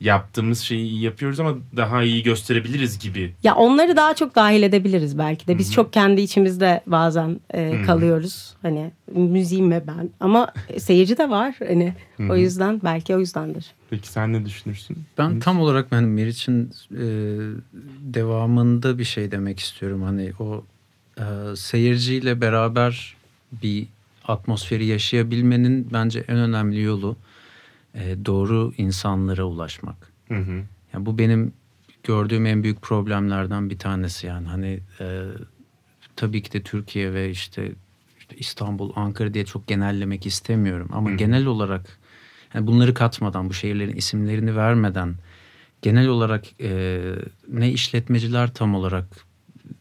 [0.03, 3.33] Yaptığımız şeyi iyi yapıyoruz ama daha iyi gösterebiliriz gibi.
[3.43, 5.57] Ya onları daha çok dahil edebiliriz belki de.
[5.57, 8.53] Biz çok kendi içimizde bazen e, kalıyoruz.
[8.61, 10.09] Hani müziğim ve ben.
[10.19, 11.55] Ama seyirci de var.
[11.67, 11.93] Hani
[12.29, 13.65] o yüzden belki o yüzdendir.
[13.89, 14.97] Peki sen ne düşünürsün?
[15.17, 17.05] Ben tam olarak ben Meriç'in e,
[18.01, 20.01] devamında bir şey demek istiyorum.
[20.03, 20.63] Hani o
[21.17, 23.15] e, seyirciyle beraber
[23.51, 23.87] bir
[24.27, 27.15] atmosferi yaşayabilmenin bence en önemli yolu
[27.93, 30.11] e, doğru insanlara ulaşmak.
[30.27, 30.63] Hı hı.
[30.93, 31.53] Yani bu benim
[32.03, 35.23] gördüğüm en büyük problemlerden bir tanesi yani hani e,
[36.15, 37.71] tabii ki de Türkiye ve işte,
[38.19, 41.99] işte İstanbul, Ankara diye çok genellemek istemiyorum ama genel olarak
[42.53, 45.15] yani bunları katmadan bu şehirlerin isimlerini vermeden
[45.81, 47.01] genel olarak e,
[47.51, 49.05] ne işletmeciler tam olarak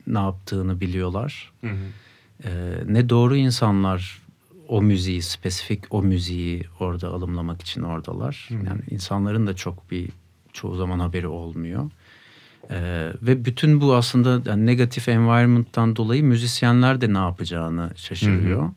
[0.06, 1.74] ne yaptığını biliyorlar Hı hı.
[2.44, 2.50] e,
[2.86, 4.21] ne doğru insanlar
[4.72, 8.48] o müziği spesifik o müziği orada alımlamak için oradalar.
[8.50, 10.08] Yani insanların da çok bir
[10.52, 11.90] çoğu zaman haberi olmuyor.
[12.70, 18.70] E, ve bütün bu aslında yani negatif environment'tan dolayı müzisyenler de ne yapacağını şaşırıyor.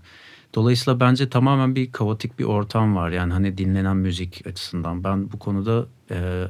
[0.56, 3.12] Dolayısıyla bence tamamen bir kaotik bir ortam var.
[3.12, 5.04] Yani hani dinlenen müzik açısından.
[5.04, 6.48] Ben bu konuda e,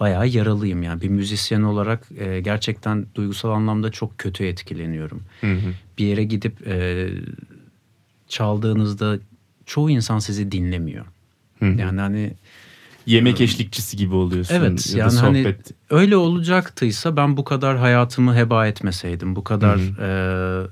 [0.00, 0.82] bayağı yaralıyım.
[0.82, 5.22] Yani bir müzisyen olarak e, gerçekten duygusal anlamda çok kötü etkileniyorum.
[5.40, 5.72] Hı hı.
[5.98, 7.08] Bir yere gidip e,
[8.28, 9.18] çaldığınızda
[9.66, 11.06] çoğu insan sizi dinlemiyor.
[11.58, 11.64] Hı.
[11.64, 12.34] Yani hani
[13.08, 14.54] Yemek eşlikçisi gibi oluyorsun.
[14.54, 15.56] Evet ya yani hani
[15.90, 19.36] öyle olacaktıysa ben bu kadar hayatımı heba etmeseydim.
[19.36, 20.68] Bu kadar e,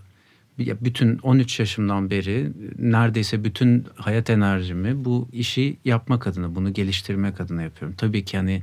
[0.58, 7.62] bütün 13 yaşımdan beri neredeyse bütün hayat enerjimi bu işi yapmak adına, bunu geliştirmek adına
[7.62, 7.96] yapıyorum.
[7.98, 8.62] Tabii ki hani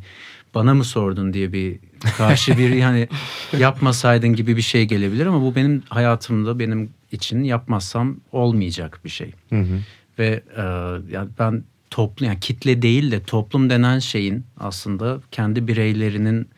[0.55, 1.79] bana mı sordun diye bir
[2.17, 3.07] karşı bir yani
[3.59, 9.31] yapmasaydın gibi bir şey gelebilir ama bu benim hayatımda benim için yapmazsam olmayacak bir şey.
[9.49, 9.79] Hı hı.
[10.19, 10.61] Ve e,
[11.13, 16.49] yani ben toplum yani kitle değil de toplum denen şeyin aslında kendi bireylerinin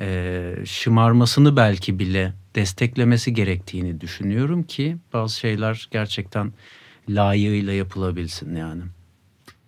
[0.00, 6.52] e, şımarmasını belki bile desteklemesi gerektiğini düşünüyorum ki bazı şeyler gerçekten
[7.08, 8.82] layığıyla yapılabilsin yani.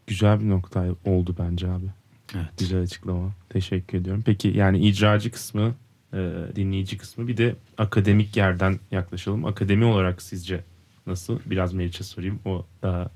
[0.07, 1.87] Güzel bir nokta oldu bence abi.
[2.35, 2.59] Evet.
[2.59, 3.33] Güzel açıklama.
[3.49, 4.23] Teşekkür ediyorum.
[4.27, 5.75] Peki yani icracı kısmı,
[6.13, 6.19] e,
[6.57, 9.45] dinleyici kısmı bir de akademik yerden yaklaşalım.
[9.45, 10.65] Akademi olarak sizce
[11.07, 11.39] nasıl?
[11.47, 12.41] Biraz Meriç'e sorayım.
[12.45, 13.11] O daha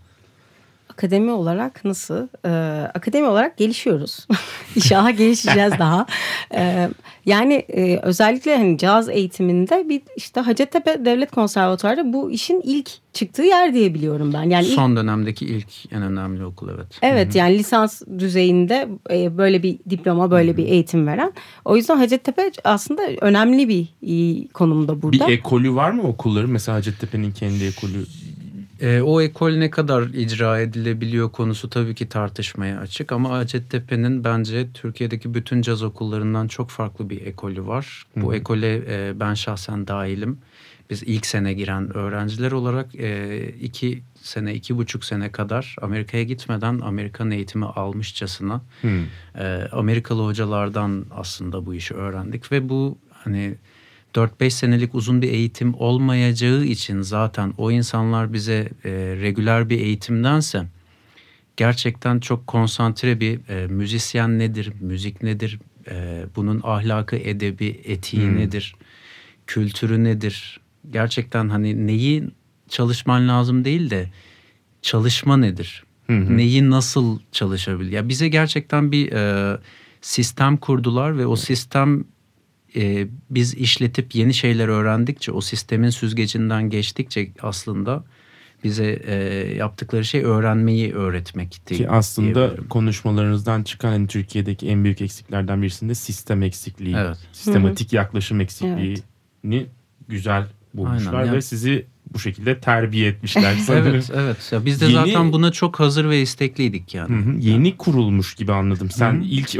[0.94, 2.28] Akademi olarak nasıl?
[2.44, 2.48] Ee,
[2.94, 4.26] akademi olarak gelişiyoruz.
[4.76, 6.06] İnşallah gelişeceğiz daha.
[6.54, 6.90] Ee,
[7.26, 13.42] yani e, özellikle hani caz eğitiminde bir işte Hacettepe Devlet Konservatuarı bu işin ilk çıktığı
[13.42, 14.42] yer diye biliyorum ben.
[14.42, 16.86] Yani ilk Son dönemdeki ilk en önemli okul evet.
[17.02, 21.32] Evet yani lisans düzeyinde e, böyle bir diploma böyle bir eğitim veren.
[21.64, 23.88] O yüzden Hacettepe aslında önemli bir
[24.48, 25.28] konumda burada.
[25.28, 26.50] bir ekolü var mı okulların?
[26.50, 28.06] Mesela Hacettepe'nin kendi ekolü.
[28.84, 34.72] E, o ekol ne kadar icra edilebiliyor konusu tabii ki tartışmaya açık ama Hacettepe'nin bence
[34.74, 38.06] Türkiye'deki bütün caz okullarından çok farklı bir ekolü var.
[38.16, 40.38] Bu ekole e, ben şahsen dahilim.
[40.90, 46.80] Biz ilk sene giren öğrenciler olarak e, iki sene, iki buçuk sene kadar Amerika'ya gitmeden
[46.80, 49.04] Amerikan eğitimi almışçasına Hmm.
[49.38, 53.54] e, Amerikalı hocalardan aslında bu işi öğrendik ve bu hani
[54.14, 60.66] 4-5 senelik uzun bir eğitim olmayacağı için zaten o insanlar bize e, regüler bir eğitimdense
[61.56, 65.58] gerçekten çok konsantre bir e, müzisyen nedir, müzik nedir,
[65.90, 68.74] e, bunun ahlakı, edebi, etiği nedir,
[69.46, 70.60] kültürü nedir?
[70.90, 72.24] Gerçekten hani neyi
[72.68, 74.10] çalışman lazım değil de
[74.82, 75.84] çalışma nedir?
[76.36, 77.92] Neyi nasıl çalışabilir?
[77.92, 79.56] Ya bize gerçekten bir e,
[80.00, 82.04] sistem kurdular ve o sistem
[82.76, 88.04] e, biz işletip yeni şeyler öğrendikçe o sistemin süzgecinden geçtikçe aslında
[88.64, 89.14] bize e,
[89.56, 91.74] yaptıkları şey öğrenmeyi öğretmekti.
[91.76, 96.96] Ki aslında konuşmalarınızdan çıkan hani Türkiye'deki en büyük eksiklerden birisinde sistem eksikliği.
[96.96, 97.16] Evet.
[97.32, 99.66] Sistematik yaklaşım eksikliğini
[100.08, 103.86] güzel bulmuşlar Aynen, ve ya- sizi bu şekilde terbiye etmişler sanırım.
[103.94, 104.52] Evet, evet.
[104.52, 107.16] Ya biz de Yeni- zaten buna çok hazır ve istekliydik yani.
[107.16, 107.36] Hı hı.
[107.38, 108.90] Yeni kurulmuş gibi anladım.
[108.90, 109.24] Sen Hı hı.
[109.24, 109.54] ilk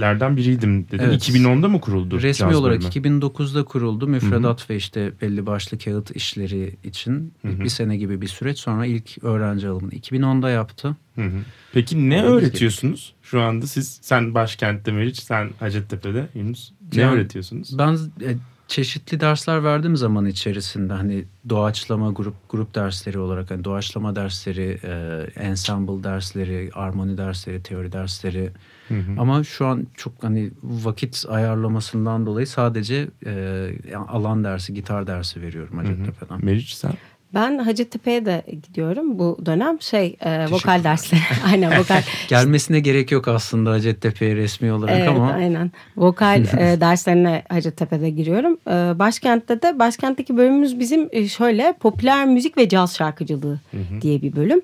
[0.00, 1.04] öğrencilerden biriydim dedin.
[1.04, 1.28] Evet.
[1.28, 2.22] 2010'da mı kuruldu?
[2.22, 3.20] Resmi caz olarak bölümü?
[3.20, 4.06] 2009'da kuruldu.
[4.06, 7.60] Müfredat ve işte belli başlı kağıt işleri için Hı hı.
[7.60, 8.58] bir sene gibi bir süreç.
[8.58, 10.96] Sonra ilk öğrenci alımını 2010'da yaptı.
[11.14, 11.40] Hı hı.
[11.72, 13.98] Peki ne Öyle öğretiyorsunuz şu anda siz?
[14.02, 16.72] Sen başkentte Meriç, sen Hacettepe'de Yunus.
[16.94, 17.78] Ne Yani öğretiyorsunuz?
[17.78, 18.36] Ben e,
[18.70, 20.92] çeşitli dersler verdim zaman içerisinde.
[20.92, 27.92] Hani doğaçlama grup grup dersleri olarak hani doğaçlama dersleri, e, ensemble dersleri, armoni dersleri, teori
[27.92, 28.50] dersleri.
[28.88, 29.20] Hı hı.
[29.20, 35.78] Ama şu an çok hani vakit ayarlamasından dolayı sadece e, alan dersi, gitar dersi veriyorum
[35.78, 36.44] Hacettepe'den.
[36.44, 36.92] Meriç sen?
[37.34, 39.80] Ben Hacettepe'ye de gidiyorum bu dönem.
[39.80, 41.20] Şey e, vokal dersleri.
[41.52, 42.02] aynen vokal.
[42.28, 45.70] Gelmesine gerek yok aslında Hacettepe'ye resmi olarak Evet ama aynen.
[45.96, 48.58] Vokal e, derslerine Hacettepe'de giriyorum.
[48.68, 53.60] E, başkentte de başkentteki bölümümüz bizim e, şöyle popüler müzik ve caz şarkıcılığı
[54.00, 54.60] diye bir bölüm.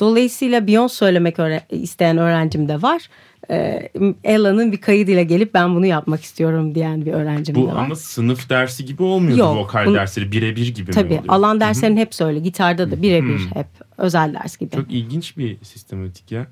[0.00, 1.36] Dolayısıyla Beyoncé söylemek
[1.70, 3.02] isteyen öğrencim de var.
[3.50, 3.88] E,
[4.24, 7.76] Ella'nın bir kaydıyla gelip ben bunu yapmak istiyorum diyen bir öğrencim Bu de var.
[7.84, 11.24] ama sınıf dersi gibi olmuyordu Yok, vokal bunu- dersleri birebir gibi mi Tabii oluyor?
[11.28, 12.38] alan derslerin hepsi öyle.
[12.38, 13.66] Gitarda da birebir hep
[13.98, 14.70] özel ders gibi.
[14.70, 16.46] Çok ilginç bir sistematik ya.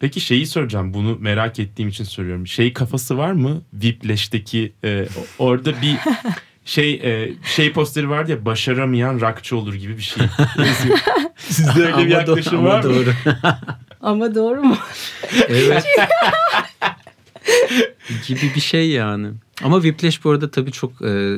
[0.00, 2.46] Peki şeyi soracağım bunu merak ettiğim için soruyorum.
[2.46, 3.62] Şey kafası var mı?
[3.80, 5.06] Whiplash'teki e,
[5.38, 5.96] orada bir
[6.68, 10.22] şey e, şey posteri vardı ya başaramayan rockçı olur gibi bir şey.
[10.58, 10.98] yazıyor.
[11.36, 12.94] Sizde öyle bir yaklaşım ama var mı?
[12.94, 13.12] doğru.
[14.00, 14.76] Ama doğru mu?
[15.48, 15.84] evet.
[18.26, 19.28] gibi bir şey yani.
[19.62, 21.36] Ama Whiplash bu arada tabii çok e,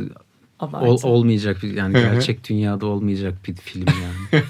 [0.61, 0.87] Abartı.
[0.87, 4.43] ol- olmayacak bir yani gerçek dünyada olmayacak bir film yani.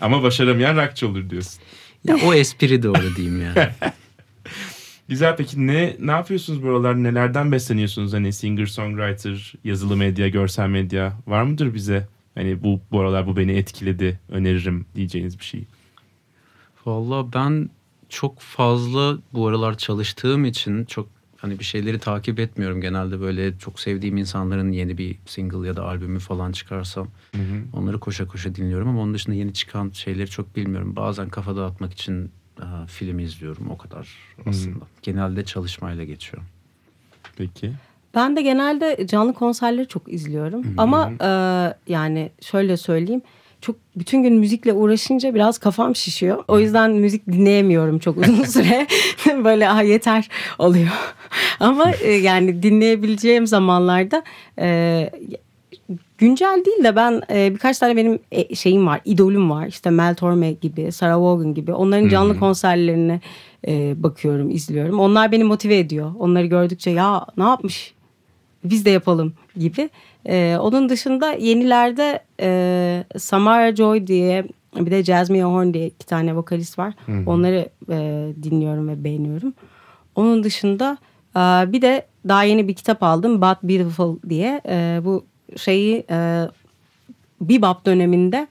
[0.00, 1.60] Ama başaramayan rockçı olur diyorsun.
[2.04, 3.68] ya o espri doğru diyeyim yani.
[5.12, 7.02] Güzel peki ne ne yapıyorsunuz buralar?
[7.02, 8.12] Nelerden besleniyorsunuz?
[8.12, 12.08] Hani singer songwriter, yazılı medya, görsel medya var mıdır bize?
[12.34, 15.64] Hani bu bu aralar bu beni etkiledi, öneririm diyeceğiniz bir şey.
[16.86, 17.70] Valla ben
[18.08, 22.80] çok fazla bu aralar çalıştığım için çok hani bir şeyleri takip etmiyorum.
[22.80, 27.08] Genelde böyle çok sevdiğim insanların yeni bir single ya da albümü falan çıkarsam
[27.72, 30.96] onları koşa koşa dinliyorum ama onun dışında yeni çıkan şeyleri çok bilmiyorum.
[30.96, 32.30] Bazen kafa dağıtmak için
[32.86, 34.08] film izliyorum o kadar
[34.46, 34.84] aslında.
[35.02, 36.42] Genelde çalışmayla geçiyor.
[37.36, 37.72] Peki.
[38.14, 40.74] Ben de genelde canlı konserleri çok izliyorum.
[40.76, 41.28] Ama e,
[41.92, 43.22] yani şöyle söyleyeyim.
[43.60, 46.44] Çok bütün gün müzikle uğraşınca biraz kafam şişiyor.
[46.48, 48.86] O yüzden müzik dinleyemiyorum çok uzun süre.
[49.44, 50.88] Böyle ah yeter oluyor.
[51.60, 54.22] Ama e, yani dinleyebileceğim zamanlarda
[54.58, 55.10] e,
[56.18, 59.66] güncel değil de ben e, birkaç tane benim e, şeyim var, idolüm var.
[59.66, 61.72] İşte Mel Torme gibi, Sarah Vaughan gibi.
[61.72, 63.20] Onların canlı konserlerine
[63.66, 65.00] e, bakıyorum, izliyorum.
[65.00, 66.12] Onlar beni motive ediyor.
[66.18, 67.94] Onları gördükçe ya ne yapmış?
[68.64, 69.90] Biz de yapalım gibi.
[70.26, 74.44] E, onun dışında yenilerde e, Samara Joy diye
[74.76, 76.94] bir de Jasmine Horn diye iki tane vokalist var.
[77.26, 79.54] Onları e, dinliyorum ve beğeniyorum.
[80.14, 80.98] Onun dışında
[81.36, 81.40] e,
[81.72, 83.42] bir de daha yeni bir kitap aldım.
[83.42, 84.60] But Beautiful diye.
[84.68, 85.24] E, bu
[85.58, 86.48] şeyi e,
[87.40, 88.48] bebop döneminde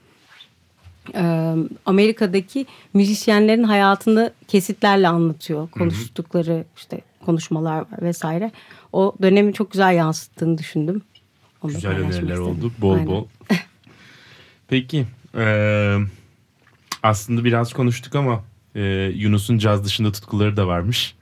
[1.14, 1.54] e,
[1.86, 5.70] Amerika'daki müzisyenlerin hayatını kesitlerle anlatıyor.
[5.70, 8.50] Konuştukları işte konuşmalar var vesaire.
[8.92, 11.02] O dönemi çok güzel yansıttığını düşündüm.
[11.62, 12.72] Onu Güzel öneriler oldu.
[12.78, 13.06] Bol Aynen.
[13.06, 13.26] bol.
[14.68, 15.06] Peki.
[15.36, 15.98] eee,
[17.02, 21.14] aslında biraz konuştuk ama eee, Yunus'un caz dışında tutkuları da varmış.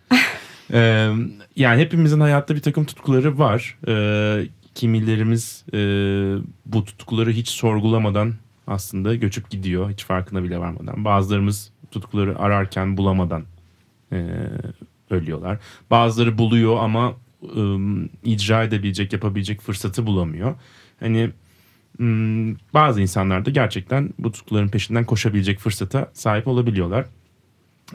[0.72, 1.10] Eee,
[1.56, 3.78] yani hepimizin hayatta bir takım tutkuları var.
[3.86, 8.34] Eee, kimilerimiz eee, bu tutkuları hiç sorgulamadan
[8.66, 9.90] aslında göçüp gidiyor.
[9.90, 11.04] Hiç farkına bile varmadan.
[11.04, 13.44] Bazılarımız tutkuları ararken bulamadan
[14.12, 14.50] eee,
[15.10, 15.58] ölüyorlar.
[15.90, 17.14] Bazıları buluyor ama
[17.56, 20.54] ım, icra edebilecek, yapabilecek fırsatı bulamıyor.
[21.00, 21.30] Hani
[22.00, 27.06] ım, bazı insanlar da gerçekten bu tutkuların peşinden koşabilecek fırsata sahip olabiliyorlar.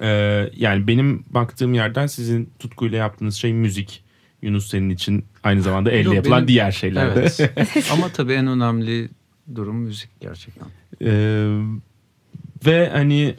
[0.01, 4.04] Ee, yani benim baktığım yerden sizin tutkuyla yaptığınız şey müzik.
[4.41, 7.19] Yunus senin için aynı zamanda elle Yok, yapılan benim- diğer şeyler de.
[7.19, 7.53] Evet.
[7.91, 9.09] ama tabii en önemli
[9.55, 10.67] durum müzik gerçekten.
[11.01, 11.47] Ee,
[12.65, 13.35] ve hani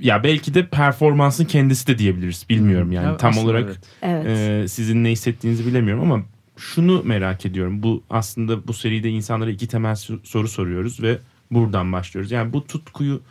[0.00, 2.46] ya belki de performansın kendisi de diyebiliriz.
[2.50, 3.78] Bilmiyorum yani Ya tam aslında olarak evet.
[4.02, 4.26] Evet.
[4.64, 6.24] Ee, sizin ne hissettiğinizi bilemiyorum ama
[6.56, 7.82] şunu merak ediyorum.
[7.82, 11.18] Bu aslında bu seride insanlara iki temel so- soru soruyoruz ve
[11.50, 12.30] buradan başlıyoruz.
[12.32, 13.22] Yani bu tutkuyu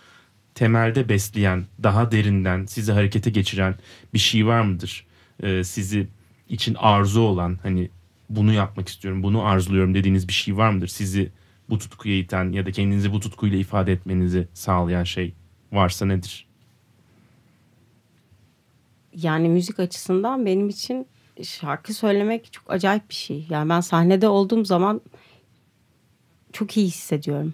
[0.56, 3.76] temelde besleyen, daha derinden sizi harekete geçiren
[4.14, 5.06] bir şey var mıdır?
[5.44, 6.08] Ee, sizi
[6.50, 7.90] için arzu olan hani
[8.30, 10.88] bunu yapmak istiyorum, bunu arzuluyorum dediğiniz bir şey var mıdır?
[10.88, 11.32] Sizi
[11.70, 15.34] bu tutkuya iten ya da kendinizi bu tutkuyla ifade etmenizi sağlayan şey
[15.72, 16.48] varsa nedir?
[19.16, 21.08] Yani müzik açısından benim için
[21.44, 23.46] şarkı söylemek çok acayip bir şey.
[23.50, 25.02] Yani ben sahnede olduğum zaman
[26.54, 27.54] çok iyi hissediyorum.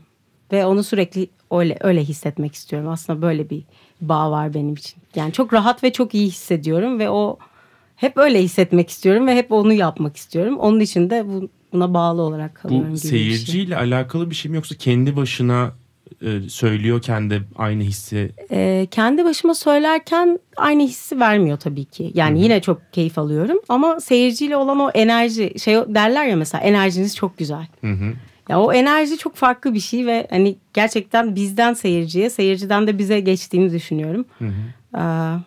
[0.51, 2.89] Ve onu sürekli öyle, öyle hissetmek istiyorum.
[2.89, 3.63] Aslında böyle bir
[4.01, 4.95] bağ var benim için.
[5.15, 7.37] Yani çok rahat ve çok iyi hissediyorum ve o
[7.95, 10.57] hep öyle hissetmek istiyorum ve hep onu yapmak istiyorum.
[10.57, 12.91] Onun için de bu, buna bağlı olarak kalıyorum.
[12.91, 13.11] Bu gibi bir şey.
[13.11, 15.71] seyirciyle alakalı bir şey mi yoksa kendi başına
[16.21, 22.11] e, söylüyorken de aynı hissi Ee, kendi başıma söylerken aynı hissi vermiyor tabii ki.
[22.13, 27.15] Yani yine çok keyif alıyorum ama seyirciyle olan o enerji şey derler ya mesela enerjiniz
[27.15, 27.67] çok güzel.
[27.81, 28.13] Hı hı.
[28.49, 33.19] Ya o enerji çok farklı bir şey ve hani gerçekten bizden seyirciye, seyirciden de bize
[33.19, 34.25] geçtiğini düşünüyorum.
[34.41, 34.84] Ee, o,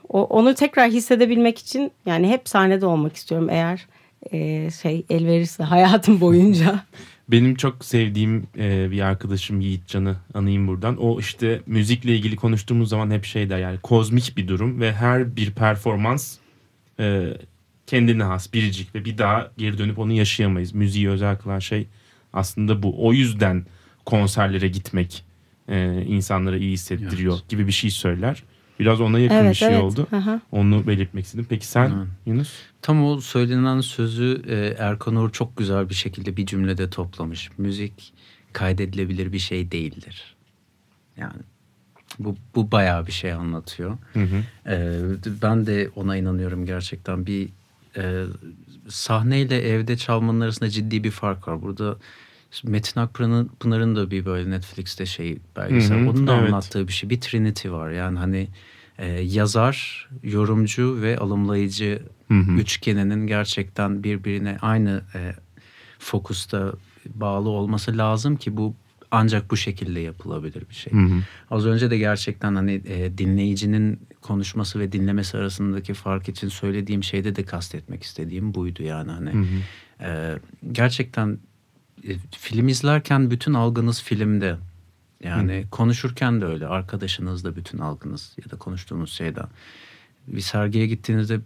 [0.08, 3.86] onu tekrar hissedebilmek için yani hep sahnede olmak istiyorum eğer
[4.32, 6.84] e, şey el verirse hayatım boyunca.
[7.28, 10.96] Benim çok sevdiğim e, bir arkadaşım Yiğitcan'ı anayım buradan.
[10.96, 15.36] O işte müzikle ilgili konuştuğumuz zaman hep şey der yani kozmik bir durum ve her
[15.36, 16.36] bir performans
[17.00, 17.28] e,
[17.86, 20.74] kendine has, biricik ve bir daha geri dönüp onu yaşayamayız.
[20.74, 21.86] Müziği özel kılan şey
[22.32, 23.06] aslında bu.
[23.06, 23.66] O yüzden
[24.06, 25.24] konserlere gitmek
[26.06, 27.48] insanlara iyi hissettiriyor Evet.
[27.48, 28.42] gibi bir şey söyler.
[28.78, 29.82] Biraz ona yakın bir evet şey evet.
[29.82, 30.06] oldu.
[30.10, 30.40] Hı.
[30.52, 31.46] Onu belirtmek istedim.
[31.48, 32.06] Peki sen Hı.
[32.26, 32.52] Yunus?
[32.82, 37.50] Tam o söylenen sözü e, Erkan Uğur çok güzel bir şekilde bir cümlede toplamış.
[37.58, 38.12] Müzik
[38.52, 40.36] kaydedilebilir bir şey değildir.
[41.16, 41.42] Yani
[42.18, 43.98] bu, bu bayağı bir şey anlatıyor.
[44.12, 44.42] Hı hı.
[44.66, 45.00] Ee,
[45.42, 47.26] ben de ona inanıyorum gerçekten.
[47.26, 47.48] Bir
[47.96, 48.24] e,
[48.88, 51.62] sahneyle evde çalmanın arasında ciddi bir fark var.
[51.62, 51.96] Burada
[52.64, 55.98] Metin Akpınar'ın Pınar'ın da bir böyle Netflix'te şey belgesel.
[55.98, 56.48] Hı hı, Onun da evet.
[56.48, 57.10] anlattığı bir şey.
[57.10, 57.90] Bir trinity var.
[57.90, 58.48] Yani hani
[58.98, 62.52] e, yazar, yorumcu ve alımlayıcı Hı hı.
[62.52, 65.34] üçgeninin gerçekten birbirine aynı e,
[65.98, 66.72] fokusta
[67.06, 68.74] bağlı olması lazım ki bu
[69.10, 70.92] ancak bu şekilde yapılabilir bir şey.
[70.92, 71.22] Hı hı.
[71.50, 77.36] Az önce de gerçekten hani e, dinleyicinin konuşması ve dinlemesi arasındaki fark için söylediğim şeyde
[77.36, 79.44] de kastetmek istediğim buydu yani hani Hı hı.
[80.04, 80.38] e,
[80.72, 81.38] gerçekten
[82.38, 84.56] film izlerken bütün algınız filmde.
[85.24, 89.40] Yani konuşurken de öyle arkadaşınız da bütün algınız ya da konuştuğunuz şeyde
[90.26, 91.40] bir sergiye gittiğinizde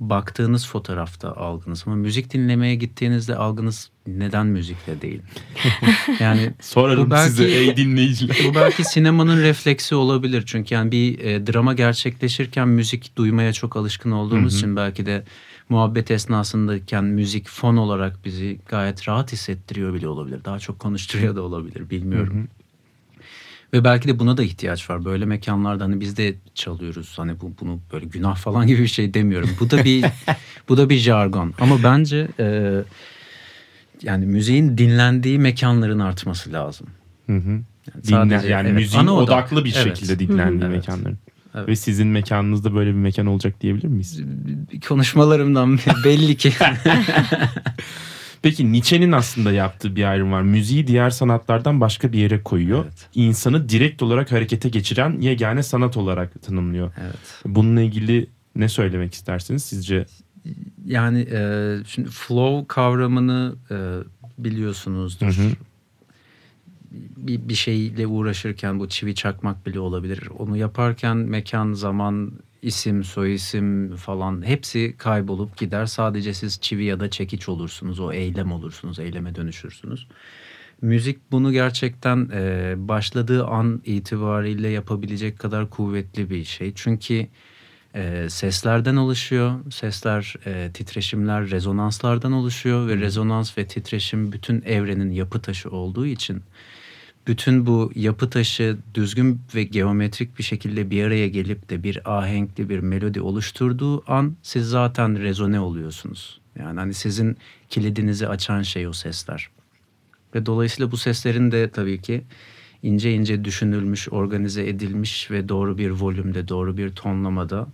[0.00, 5.20] baktığınız fotoğrafta algınız ama müzik dinlemeye gittiğinizde algınız neden müzikle değil?
[6.20, 8.36] Yani Sorarım Bu belki- size ey dinleyiciler.
[8.48, 10.42] bu belki sinemanın refleksi olabilir.
[10.46, 15.24] Çünkü yani bir e, drama gerçekleşirken müzik duymaya çok alışkın olduğumuz için belki de
[15.68, 20.40] muhabbet esnasındayken müzik fon olarak bizi gayet rahat hissettiriyor bile olabilir.
[20.44, 22.48] Daha çok konuşturuyor da olabilir bilmiyorum.
[23.72, 25.04] Ve belki de buna da ihtiyaç var.
[25.04, 27.14] Böyle mekanlarda hani biz de çalıyoruz.
[27.18, 29.50] Hani bu bunu böyle günah falan gibi bir şey demiyorum.
[29.60, 30.04] Bu da bir
[30.68, 31.54] bu da bir jargon.
[31.60, 32.74] Ama bence e,
[34.02, 36.86] yani müziğin dinlendiği mekanların artması lazım.
[37.26, 37.50] Hı hı.
[37.50, 37.64] Yani
[38.04, 39.96] Dinle, sadece- yani evet, müziğin odaklı bir Evet.
[39.96, 40.76] şekilde dinlendiği Evet.
[40.88, 41.18] mekanların.
[41.54, 41.68] Evet.
[41.68, 44.20] Ve sizin mekanınızda böyle bir mekan olacak diyebilir miyiz?
[44.88, 46.52] Konuşmalarımdan belli ki.
[48.42, 50.42] Peki Nietzsche'nin aslında yaptığı bir ayrım var.
[50.42, 52.84] Müziği diğer sanatlardan başka bir yere koyuyor.
[52.84, 53.08] Evet.
[53.14, 56.92] İnsanı direkt olarak harekete geçiren yegane sanat olarak tanımlıyor.
[57.00, 57.16] evet.
[57.44, 60.06] Bununla ilgili ne söylemek istersiniz sizce?
[60.86, 63.76] Yani e, şimdi flow kavramını e,
[64.38, 65.26] biliyorsunuzdur.
[65.26, 65.50] Hı hı.
[66.90, 70.28] Bir, bir şeyle uğraşırken bu çivi çakmak bile olabilir.
[70.38, 75.86] Onu yaparken mekan, zaman, isim, soyisim falan hepsi kaybolup gider.
[75.86, 78.00] Sadece siz çivi ya da çekiç olursunuz.
[78.00, 80.06] O eylem olursunuz, eyleme dönüşürsünüz.
[80.82, 86.72] Müzik bunu gerçekten e, başladığı an itibariyle yapabilecek kadar kuvvetli bir şey.
[86.74, 87.26] Çünkü
[87.94, 89.60] e, seslerden oluşuyor.
[89.70, 96.42] Sesler, e, titreşimler, rezonanslardan oluşuyor ve rezonans ve titreşim bütün evrenin yapı taşı olduğu için
[97.28, 102.68] bütün bu yapı taşı düzgün ve geometrik bir şekilde bir araya gelip de bir ahenkli
[102.68, 106.40] bir melodi oluşturduğu an siz zaten rezone oluyorsunuz.
[106.58, 107.36] Yani hani sizin
[107.70, 109.50] kilidinizi açan şey o sesler.
[110.34, 112.24] Ve dolayısıyla bu seslerin de tabii ki
[112.82, 117.66] ince ince düşünülmüş, organize edilmiş ve doğru bir volümde, doğru bir tonlamada,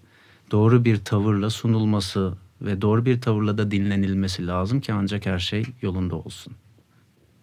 [0.50, 5.64] doğru bir tavırla sunulması ve doğru bir tavırla da dinlenilmesi lazım ki ancak her şey
[5.82, 6.52] yolunda olsun.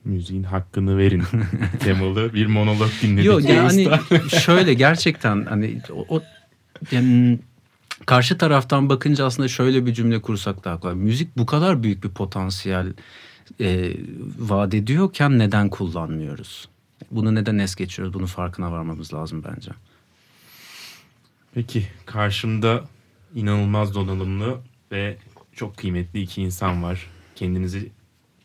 [0.06, 1.24] Müziğin hakkını verin
[1.80, 3.26] temalı bir monolog dinledik.
[3.26, 3.88] Yok yani
[4.30, 6.24] şöyle gerçekten hani o, o-
[6.92, 7.40] yani
[8.06, 10.96] karşı taraftan bakınca aslında şöyle bir cümle kursak daha kolay.
[10.96, 12.94] Müzik bu kadar büyük bir potansiyel
[13.60, 13.94] e,
[14.40, 16.70] vaat ediyorken neden kullanmıyoruz?
[17.12, 18.14] Bunu neden es geçiyoruz?
[18.14, 19.72] Bunun farkına varmamız lazım bence.
[21.54, 22.84] Peki karşımda
[23.36, 24.58] inanılmaz donanımlı
[24.92, 25.18] ve
[25.56, 27.08] çok kıymetli iki insan var.
[27.36, 27.92] Kendinizi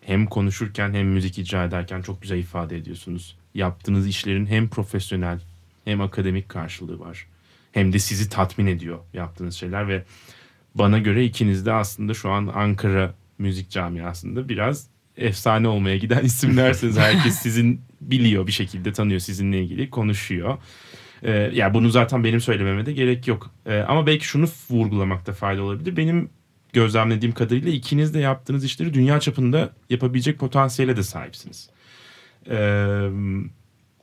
[0.06, 3.36] hem konuşurken hem müzik icra ederken çok güzel ifade ediyorsunuz.
[3.54, 5.40] Yaptığınız işlerin hem profesyonel
[5.84, 7.26] hem akademik karşılığı var.
[7.72, 10.04] Hem de sizi tatmin ediyor yaptığınız şeyler ve
[10.74, 14.86] bana göre ikiniz de aslında şu an Ankara müzik camiasında biraz
[15.16, 16.98] efsane olmaya giden isimlersiniz.
[16.98, 20.58] Herkes sizin biliyor bir şekilde tanıyor sizinle ilgili konuşuyor.
[21.22, 23.50] Ee, ya yani bunu zaten benim söylememe de gerek yok.
[23.66, 25.96] Ee, ama belki şunu vurgulamakta fayda olabilir.
[25.96, 26.30] Benim
[26.76, 31.70] gözlemlediğim kadarıyla ikiniz de yaptığınız işleri dünya çapında yapabilecek potansiyele de sahipsiniz.
[32.50, 33.08] Ee,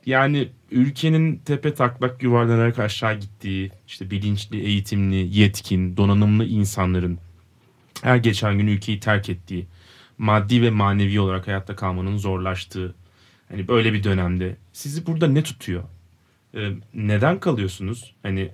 [0.06, 7.18] yani ülkenin tepe taklak yuvarlanarak aşağı gittiği, işte bilinçli, eğitimli, yetkin, donanımlı insanların
[8.02, 9.66] her geçen gün ülkeyi terk ettiği,
[10.18, 12.94] maddi ve manevi olarak hayatta kalmanın zorlaştığı,
[13.48, 15.84] hani böyle bir dönemde sizi burada ne tutuyor?
[16.54, 18.14] Ee, neden kalıyorsunuz?
[18.22, 18.50] Hani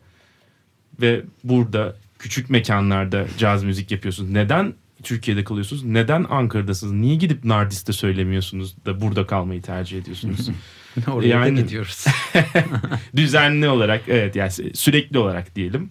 [1.00, 4.30] ve burada küçük mekanlarda caz müzik yapıyorsunuz.
[4.30, 5.84] Neden Türkiye'de kalıyorsunuz?
[5.84, 6.92] Neden Ankara'dasınız?
[6.92, 10.48] Niye gidip Nardis'te söylemiyorsunuz da burada kalmayı tercih ediyorsunuz?
[11.08, 12.06] Oraya yani, da gidiyoruz.
[13.16, 15.90] düzenli olarak evet yani sürekli olarak diyelim.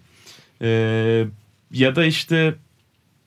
[0.62, 1.26] Ee,
[1.70, 2.54] ya da işte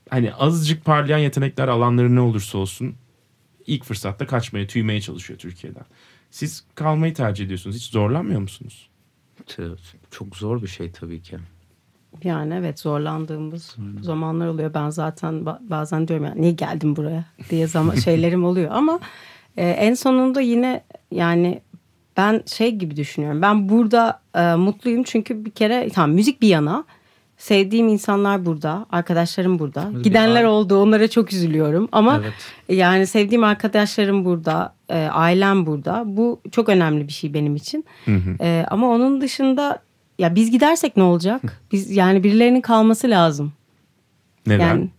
[0.09, 2.95] hani azıcık parlayan yetenekler alanları ne olursa olsun
[3.67, 5.85] ilk fırsatta kaçmaya, tüymeye çalışıyor Türkiye'den.
[6.31, 7.75] Siz kalmayı tercih ediyorsunuz.
[7.75, 8.89] Hiç zorlanmıyor musunuz?
[10.11, 11.37] Çok zor bir şey tabii ki.
[12.23, 14.01] Yani evet zorlandığımız Aynen.
[14.01, 14.73] zamanlar oluyor.
[14.73, 18.99] Ben zaten bazen diyorum yani niye geldim buraya diye zaman şeylerim oluyor ama
[19.57, 21.61] e, en sonunda yine yani
[22.17, 23.41] ben şey gibi düşünüyorum.
[23.41, 26.85] Ben burada e, mutluyum çünkü bir kere tamam müzik bir yana
[27.37, 29.85] sevdiğim insanlar burada, arkadaşlarım burada.
[29.85, 32.33] Müzik Gidenler oldu, onlara çok üzülüyorum ama evet.
[32.79, 36.03] yani sevdiğim arkadaşlarım burada, e, ailem burada.
[36.05, 37.85] Bu çok önemli bir şey benim için.
[38.05, 38.43] Hı hı.
[38.43, 39.79] E, ama onun dışında
[40.19, 41.61] ya biz gidersek ne olacak?
[41.71, 43.53] Biz yani birilerinin kalması lazım.
[44.47, 44.67] Neden?
[44.67, 44.89] Yani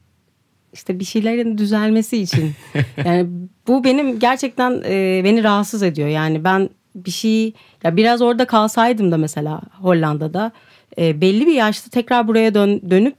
[0.73, 2.53] işte bir şeylerin düzelmesi için.
[3.05, 3.27] yani
[3.69, 6.09] bu benim gerçekten e, beni rahatsız ediyor.
[6.09, 7.53] Yani ben bir şey
[7.83, 10.53] ya biraz orada kalsaydım da mesela Hollanda'da
[10.99, 13.17] e, belli bir yaşta tekrar buraya dön, dönüp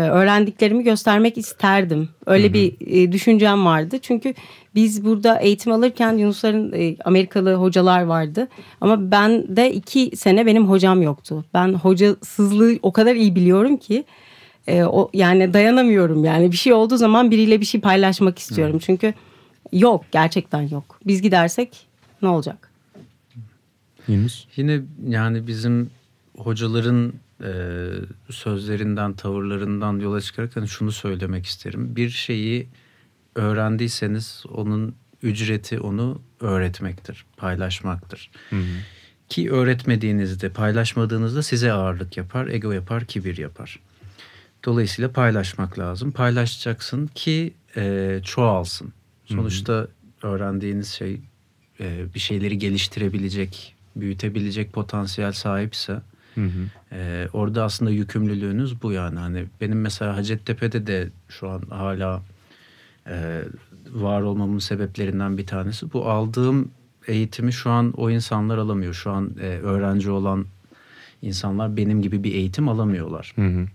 [0.00, 2.08] öğrendiklerimi göstermek isterdim.
[2.26, 3.98] Öyle bir e, düşüncem vardı.
[4.02, 4.34] Çünkü
[4.74, 8.48] biz burada eğitim alırken Yunusların e, Amerikalı hocalar vardı.
[8.80, 11.44] Ama ben de iki sene benim hocam yoktu.
[11.54, 14.04] Ben hocasızlığı o kadar iyi biliyorum ki
[14.66, 18.76] e, o yani dayanamıyorum yani bir şey olduğu zaman biriyle bir şey paylaşmak istiyorum.
[18.76, 18.80] Hı.
[18.80, 19.14] Çünkü
[19.72, 21.00] yok gerçekten yok.
[21.06, 21.86] Biz gidersek
[22.22, 22.70] ne olacak?
[24.08, 24.46] Yunus?
[24.56, 25.90] Yine yani bizim
[26.38, 27.12] hocaların
[27.44, 27.50] e,
[28.30, 31.96] sözlerinden, tavırlarından yola çıkarak hani şunu söylemek isterim.
[31.96, 32.68] Bir şeyi
[33.34, 38.30] öğrendiyseniz onun ücreti onu öğretmektir, paylaşmaktır.
[38.50, 38.62] Hı hı.
[39.28, 43.80] Ki öğretmediğinizde, paylaşmadığınızda size ağırlık yapar, ego yapar, kibir yapar.
[44.64, 46.12] Dolayısıyla paylaşmak lazım.
[46.12, 48.92] Paylaşacaksın ki e, çoğalsın.
[49.24, 49.88] Sonuçta hı
[50.20, 50.26] hı.
[50.26, 51.20] öğrendiğiniz şey
[51.80, 56.00] e, bir şeyleri geliştirebilecek, büyütebilecek potansiyel sahipse
[56.34, 56.68] Hı hı.
[56.92, 59.18] Ee, orada aslında yükümlülüğünüz bu yani.
[59.18, 62.22] Hani benim mesela Hacettepe'de de şu an hala
[63.06, 63.42] e,
[63.90, 66.70] var olmamın sebeplerinden bir tanesi bu aldığım
[67.06, 68.94] eğitimi şu an o insanlar alamıyor.
[68.94, 70.46] Şu an e, öğrenci olan
[71.22, 73.32] insanlar benim gibi bir eğitim alamıyorlar.
[73.36, 73.66] Hı hı.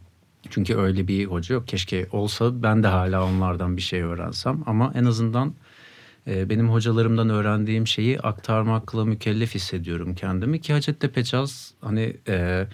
[0.50, 1.68] Çünkü öyle bir hoca yok.
[1.68, 5.54] Keşke olsa ben de hala onlardan bir şey öğrensem ama en azından
[6.28, 12.68] benim hocalarımdan öğrendiğim şeyi aktarmakla mükellef hissediyorum kendimi ki Hacettepe Caz hani e,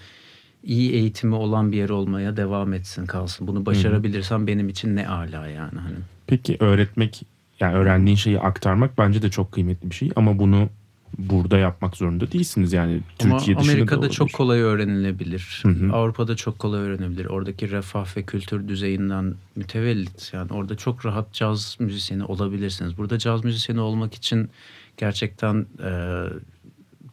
[0.63, 3.47] iyi eğitimi olan bir yer olmaya devam etsin kalsın.
[3.47, 5.95] Bunu başarabilirsem benim için ne ala yani hani.
[6.27, 7.25] Peki öğretmek
[7.59, 10.69] yani öğrendiğin şeyi aktarmak bence de çok kıymetli bir şey ama bunu
[11.17, 15.59] burada yapmak zorunda değilsiniz yani Ama Türkiye dışında Amerika'da da çok kolay öğrenilebilir.
[15.63, 15.93] Hı hı.
[15.93, 17.25] Avrupa'da çok kolay öğrenebilir.
[17.25, 20.33] Oradaki refah ve kültür düzeyinden mütevellit.
[20.33, 22.97] Yani orada çok rahat caz müzisyeni olabilirsiniz.
[22.97, 24.49] Burada caz müzisyeni olmak için
[24.97, 26.23] gerçekten e,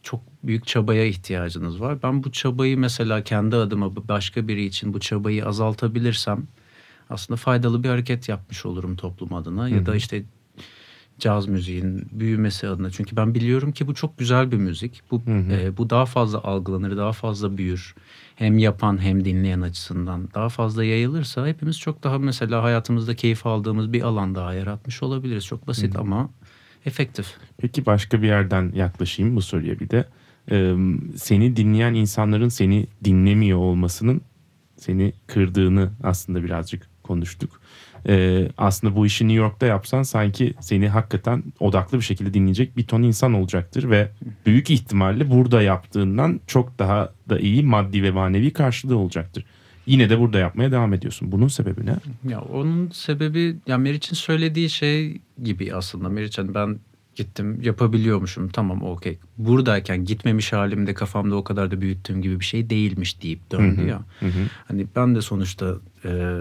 [0.03, 2.03] çok büyük çabaya ihtiyacınız var.
[2.03, 6.47] Ben bu çabayı mesela kendi adıma başka biri için bu çabayı azaltabilirsem
[7.09, 9.63] aslında faydalı bir hareket yapmış olurum toplum adına.
[9.63, 9.75] Hı hı.
[9.75, 10.23] Ya da işte
[11.19, 12.91] caz müziğin büyümesi adına.
[12.91, 15.01] Çünkü ben biliyorum ki bu çok güzel bir müzik.
[15.11, 15.53] Bu hı hı.
[15.53, 17.95] E, bu daha fazla algılanır, daha fazla büyür.
[18.35, 23.93] Hem yapan hem dinleyen açısından daha fazla yayılırsa hepimiz çok daha mesela hayatımızda keyif aldığımız
[23.93, 25.45] bir alan daha yaratmış olabiliriz.
[25.45, 26.01] Çok basit hı hı.
[26.01, 26.29] ama
[26.85, 27.33] efektif.
[27.57, 30.05] Peki başka bir yerden yaklaşayım bu soruya bir de.
[30.51, 30.75] Ee,
[31.15, 34.21] seni dinleyen insanların seni dinlemiyor olmasının
[34.75, 37.61] seni kırdığını aslında birazcık konuştuk
[38.07, 42.83] e, aslında bu işi New York'ta yapsan sanki seni hakikaten odaklı bir şekilde dinleyecek bir
[42.87, 44.11] ton insan olacaktır ve
[44.45, 49.45] büyük ihtimalle burada yaptığından çok daha da iyi maddi ve manevi karşılığı olacaktır.
[49.85, 51.31] yine de burada yapmaya devam ediyorsun.
[51.31, 51.95] Bunun sebebi ne?
[52.31, 56.09] Ya onun sebebi ya Meriç'in söylediği şey gibi aslında.
[56.09, 56.79] Meriç hani ben
[57.15, 59.19] gittim yapabiliyormuşum tamam okey.
[59.37, 64.01] Buradayken gitmemiş halimde kafamda o kadar da büyüttüğüm gibi bir şey değilmiş deyip döndü ya.
[64.67, 65.75] Hani ben de sonuçta
[66.05, 66.37] e,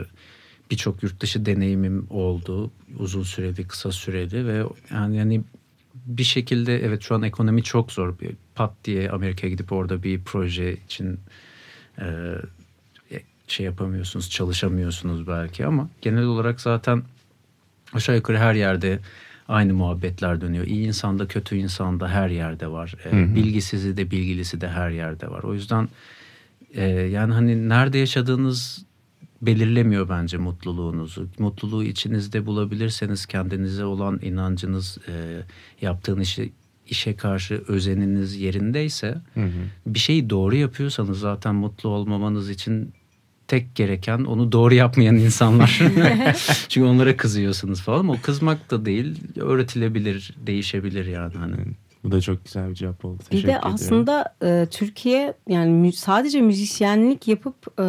[0.70, 2.70] birçok yurt dışı deneyimim oldu.
[2.98, 5.42] Uzun süreli, kısa süreli ve yani yani
[6.06, 8.18] bir şekilde evet şu an ekonomi çok zor.
[8.18, 11.20] Bir pat diye Amerika'ya gidip orada bir proje için
[11.98, 12.34] e,
[13.48, 17.02] şey yapamıyorsunuz, çalışamıyorsunuz belki ama genel olarak zaten
[17.92, 18.98] aşağı yukarı her yerde
[19.48, 20.66] aynı muhabbetler dönüyor.
[20.66, 22.94] İyi insan da kötü insan da her yerde var.
[23.04, 25.42] E, bilgisizi de bilgilisi de her yerde var.
[25.42, 25.88] O yüzden
[26.74, 28.84] e, yani hani nerede yaşadığınız
[29.42, 31.28] belirlemiyor bence mutluluğunuzu.
[31.38, 35.42] Mutluluğu içinizde bulabilirseniz kendinize olan inancınız, e,
[35.80, 36.52] yaptığın işi
[36.88, 39.18] işe karşı özeniniz yerindeyse
[39.86, 42.92] bir şeyi doğru yapıyorsanız zaten mutlu olmamanız için
[43.48, 45.80] tek gereken onu doğru yapmayan insanlar.
[46.68, 51.54] Çünkü onlara kızıyorsunuz falan ama o kızmak da değil öğretilebilir, değişebilir yani hani.
[52.06, 53.18] Bu da çok güzel bir cevap oldu.
[53.18, 53.70] Bir Teşekkür de ediyorum.
[53.74, 57.82] aslında e, Türkiye yani mü- sadece müzisyenlik yapıp e,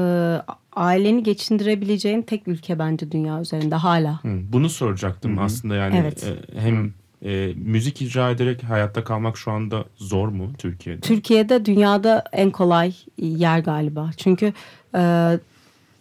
[0.76, 4.24] aileni geçindirebileceğin tek ülke bence dünya üzerinde hala.
[4.24, 6.24] Hı, Bunu soracaktım aslında yani Evet.
[6.56, 6.94] e, hem
[7.26, 11.02] e, müzik icra ederek hayatta kalmak şu anda zor mu Türkiye'de?
[11.02, 14.10] Türkiye'de dünyada en kolay yer galiba.
[14.18, 14.54] Çünkü
[14.96, 15.34] e,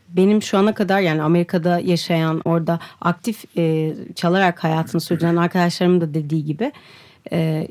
[0.08, 6.14] benim şu ana kadar yani Amerika'da yaşayan orada aktif e, çalarak hayatını sürdüren arkadaşlarımın da
[6.14, 6.72] dediği gibi
[7.32, 7.68] e,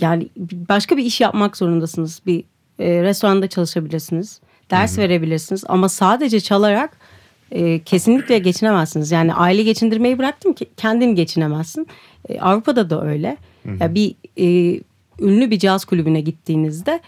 [0.00, 0.28] yani
[0.68, 2.20] başka bir iş yapmak zorundasınız.
[2.26, 2.44] Bir
[2.78, 4.40] e, restoranda çalışabilirsiniz.
[4.70, 6.98] Ders verebilirsiniz ama sadece çalarak
[7.50, 9.10] e, kesinlikle geçinemezsiniz.
[9.10, 11.86] Yani aile geçindirmeyi bıraktım ki kendin geçinemezsin.
[12.28, 13.36] E, Avrupa'da da öyle.
[13.80, 14.80] Ya bir e,
[15.20, 17.00] ünlü bir caz kulübüne gittiğinizde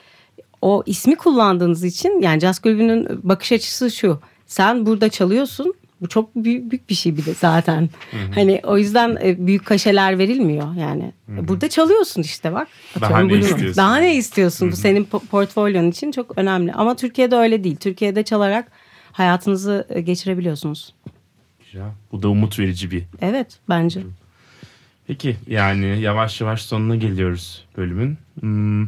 [0.62, 4.20] o ismi kullandığınız için yani caz kulübünün bakış açısı şu.
[4.47, 5.74] Sen burada çalıyorsun.
[6.01, 7.91] Bu çok büyük, büyük bir şey bir de zaten.
[8.35, 11.13] Hani o yüzden e, büyük kaşeler verilmiyor yani.
[11.29, 12.69] Burada çalıyorsun işte bak.
[13.01, 13.77] Daha ne istiyorsun?
[13.77, 14.73] Daha ne istiyorsun?
[14.73, 16.73] Bu senin po- portfolyon için çok önemli.
[16.73, 17.77] Ama Türkiye'de öyle değil.
[17.77, 18.73] Türkiye'de çalarak
[19.13, 20.95] hayatınızı e, geçirebiliyorsunuz.
[21.65, 21.91] Güzel.
[22.13, 23.05] Bu da umut verici bir.
[23.21, 24.01] Evet bence.
[25.07, 28.19] Peki yani yavaş yavaş sonuna geliyoruz bölümün.
[28.41, 28.87] Hmm,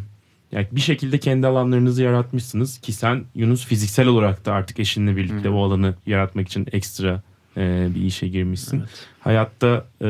[0.53, 5.53] yani bir şekilde kendi alanlarınızı yaratmışsınız ki sen Yunus fiziksel olarak da artık eşinle birlikte
[5.53, 7.23] bu alanı yaratmak için ekstra
[7.57, 8.83] e, bir işe girmişsin.
[9.21, 10.09] Hayatta e,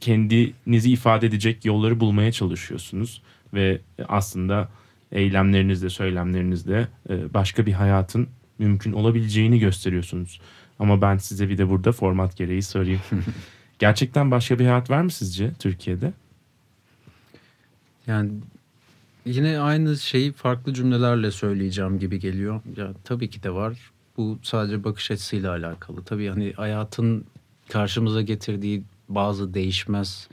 [0.00, 3.22] kendinizi ifade edecek yolları bulmaya çalışıyorsunuz
[3.54, 4.68] ve aslında
[5.12, 8.28] eylemlerinizle, söylemlerinizle e, başka bir hayatın
[8.58, 10.40] mümkün olabileceğini gösteriyorsunuz.
[10.78, 13.00] Ama ben size bir de burada format gereği sorayım.
[13.78, 16.12] Gerçekten başka bir hayat var mı sizce Türkiye'de?
[18.06, 18.30] Yani
[19.28, 22.60] yine aynı şeyi farklı cümlelerle söyleyeceğim gibi geliyor.
[22.76, 23.90] Ya tabii ki de var.
[24.16, 26.04] Bu sadece bakış açısıyla alakalı.
[26.04, 27.24] Tabii hani hayatın
[27.68, 30.28] karşımıza getirdiği bazı değişmez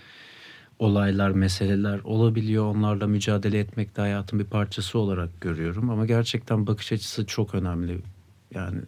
[0.80, 2.66] olaylar, meseleler olabiliyor.
[2.66, 5.90] Onlarla mücadele etmek de hayatın bir parçası olarak görüyorum.
[5.90, 7.98] Ama gerçekten bakış açısı çok önemli.
[8.54, 8.80] Yani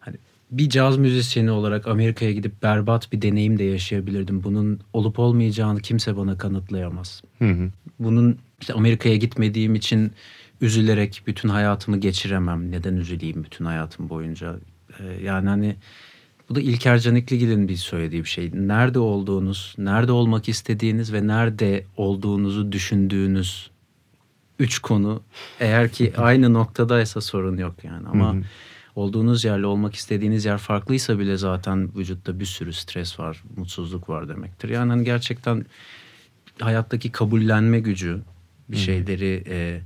[0.00, 0.16] hani
[0.50, 4.42] bir caz müzisyeni olarak Amerika'ya gidip berbat bir deneyim de yaşayabilirdim.
[4.42, 7.22] Bunun olup olmayacağını kimse bana kanıtlayamaz.
[7.38, 7.70] Hı hı.
[7.98, 10.12] Bunun işte Amerika'ya gitmediğim için
[10.60, 12.70] üzülerek bütün hayatımı geçiremem.
[12.70, 14.56] Neden üzüleyim bütün hayatım boyunca?
[15.00, 15.76] Ee, yani hani
[16.48, 18.50] bu da İlker Canikligil'in bir söylediği bir şey.
[18.54, 23.70] Nerede olduğunuz, nerede olmak istediğiniz ve nerede olduğunuzu düşündüğünüz
[24.58, 25.22] üç konu
[25.60, 28.08] eğer ki aynı noktadaysa sorun yok yani.
[28.08, 28.42] Ama Hı hı.
[28.94, 34.28] olduğunuz yerle olmak istediğiniz yer farklıysa bile zaten vücutta bir sürü stres var, mutsuzluk var
[34.28, 34.68] demektir.
[34.68, 35.66] Yani hani gerçekten
[36.60, 38.22] hayattaki kabullenme gücü
[38.68, 39.80] bir şeyleri e,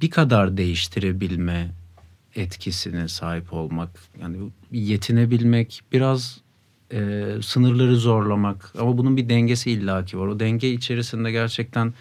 [0.00, 1.70] bir kadar değiştirebilme
[2.34, 3.90] etkisine sahip olmak
[4.20, 4.36] yani
[4.72, 6.40] yetinebilmek biraz
[6.92, 11.94] e, sınırları zorlamak ama bunun bir dengesi illaki var o denge içerisinde gerçekten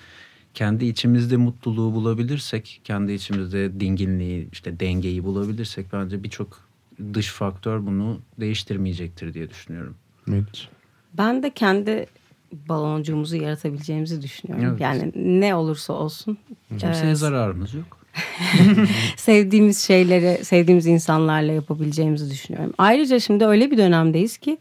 [0.54, 6.68] kendi içimizde mutluluğu bulabilirsek kendi içimizde dinginliği işte dengeyi bulabilirsek bence birçok
[7.14, 9.96] dış faktör bunu değiştirmeyecektir diye düşünüyorum.
[10.26, 10.70] Meriç.
[11.14, 12.08] Ben de kendi
[12.52, 14.70] baloncuğumuzu yaratabileceğimizi düşünüyorum.
[14.70, 14.82] Evet.
[14.82, 16.38] Yani ne olursa olsun.
[16.80, 17.98] Kimseye e, zararımız yok.
[19.18, 22.74] sevdiğimiz şeyleri sevdiğimiz insanlarla yapabileceğimizi düşünüyorum.
[22.78, 24.58] Ayrıca şimdi öyle bir dönemdeyiz ki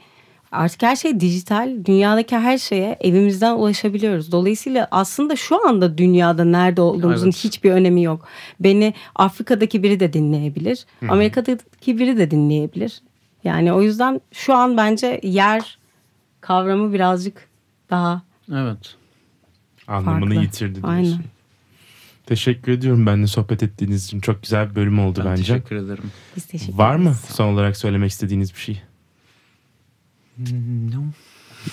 [0.53, 1.85] artık her şey dijital.
[1.85, 4.33] Dünyadaki her şeye evimizden ulaşabiliyoruz.
[4.33, 7.45] Dolayısıyla aslında şu anda dünyada nerede olduğumuzun Evet.
[7.45, 8.29] hiçbir önemi yok.
[8.61, 10.87] Beni Afrika'daki biri de dinleyebilir.
[11.09, 13.03] Amerika'daki biri de dinleyebilir.
[13.45, 15.79] Yani o yüzden şu an bence yer
[16.41, 17.49] kavramı birazcık
[17.91, 18.23] daha
[18.53, 18.97] Evet.
[19.87, 20.43] Anlamını Farklı.
[20.43, 20.93] yitirdi diyorsun.
[20.93, 21.25] Aynen.
[22.27, 24.21] Teşekkür ediyorum benimle sohbet ettiğiniz için.
[24.21, 25.43] Çok güzel bir bölüm oldu Ben bence.
[25.43, 26.13] teşekkür ederim.
[26.37, 27.21] Biz teşekkür Var mı ederiz.
[27.21, 28.83] son olarak söylemek istediğiniz bir şey?
[30.37, 31.03] Hmm, no.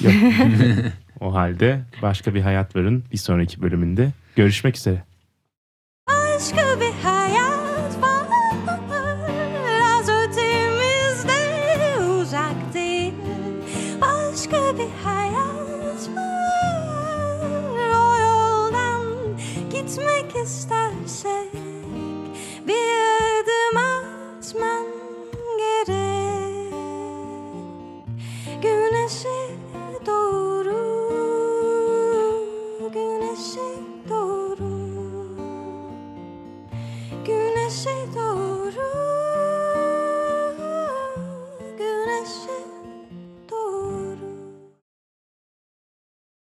[0.02, 0.14] Yok.
[1.20, 4.12] o halde başka bir hayat varın bir sonraki bölümünde.
[4.36, 5.04] Görüşmek üzere.
[6.10, 6.80] Başka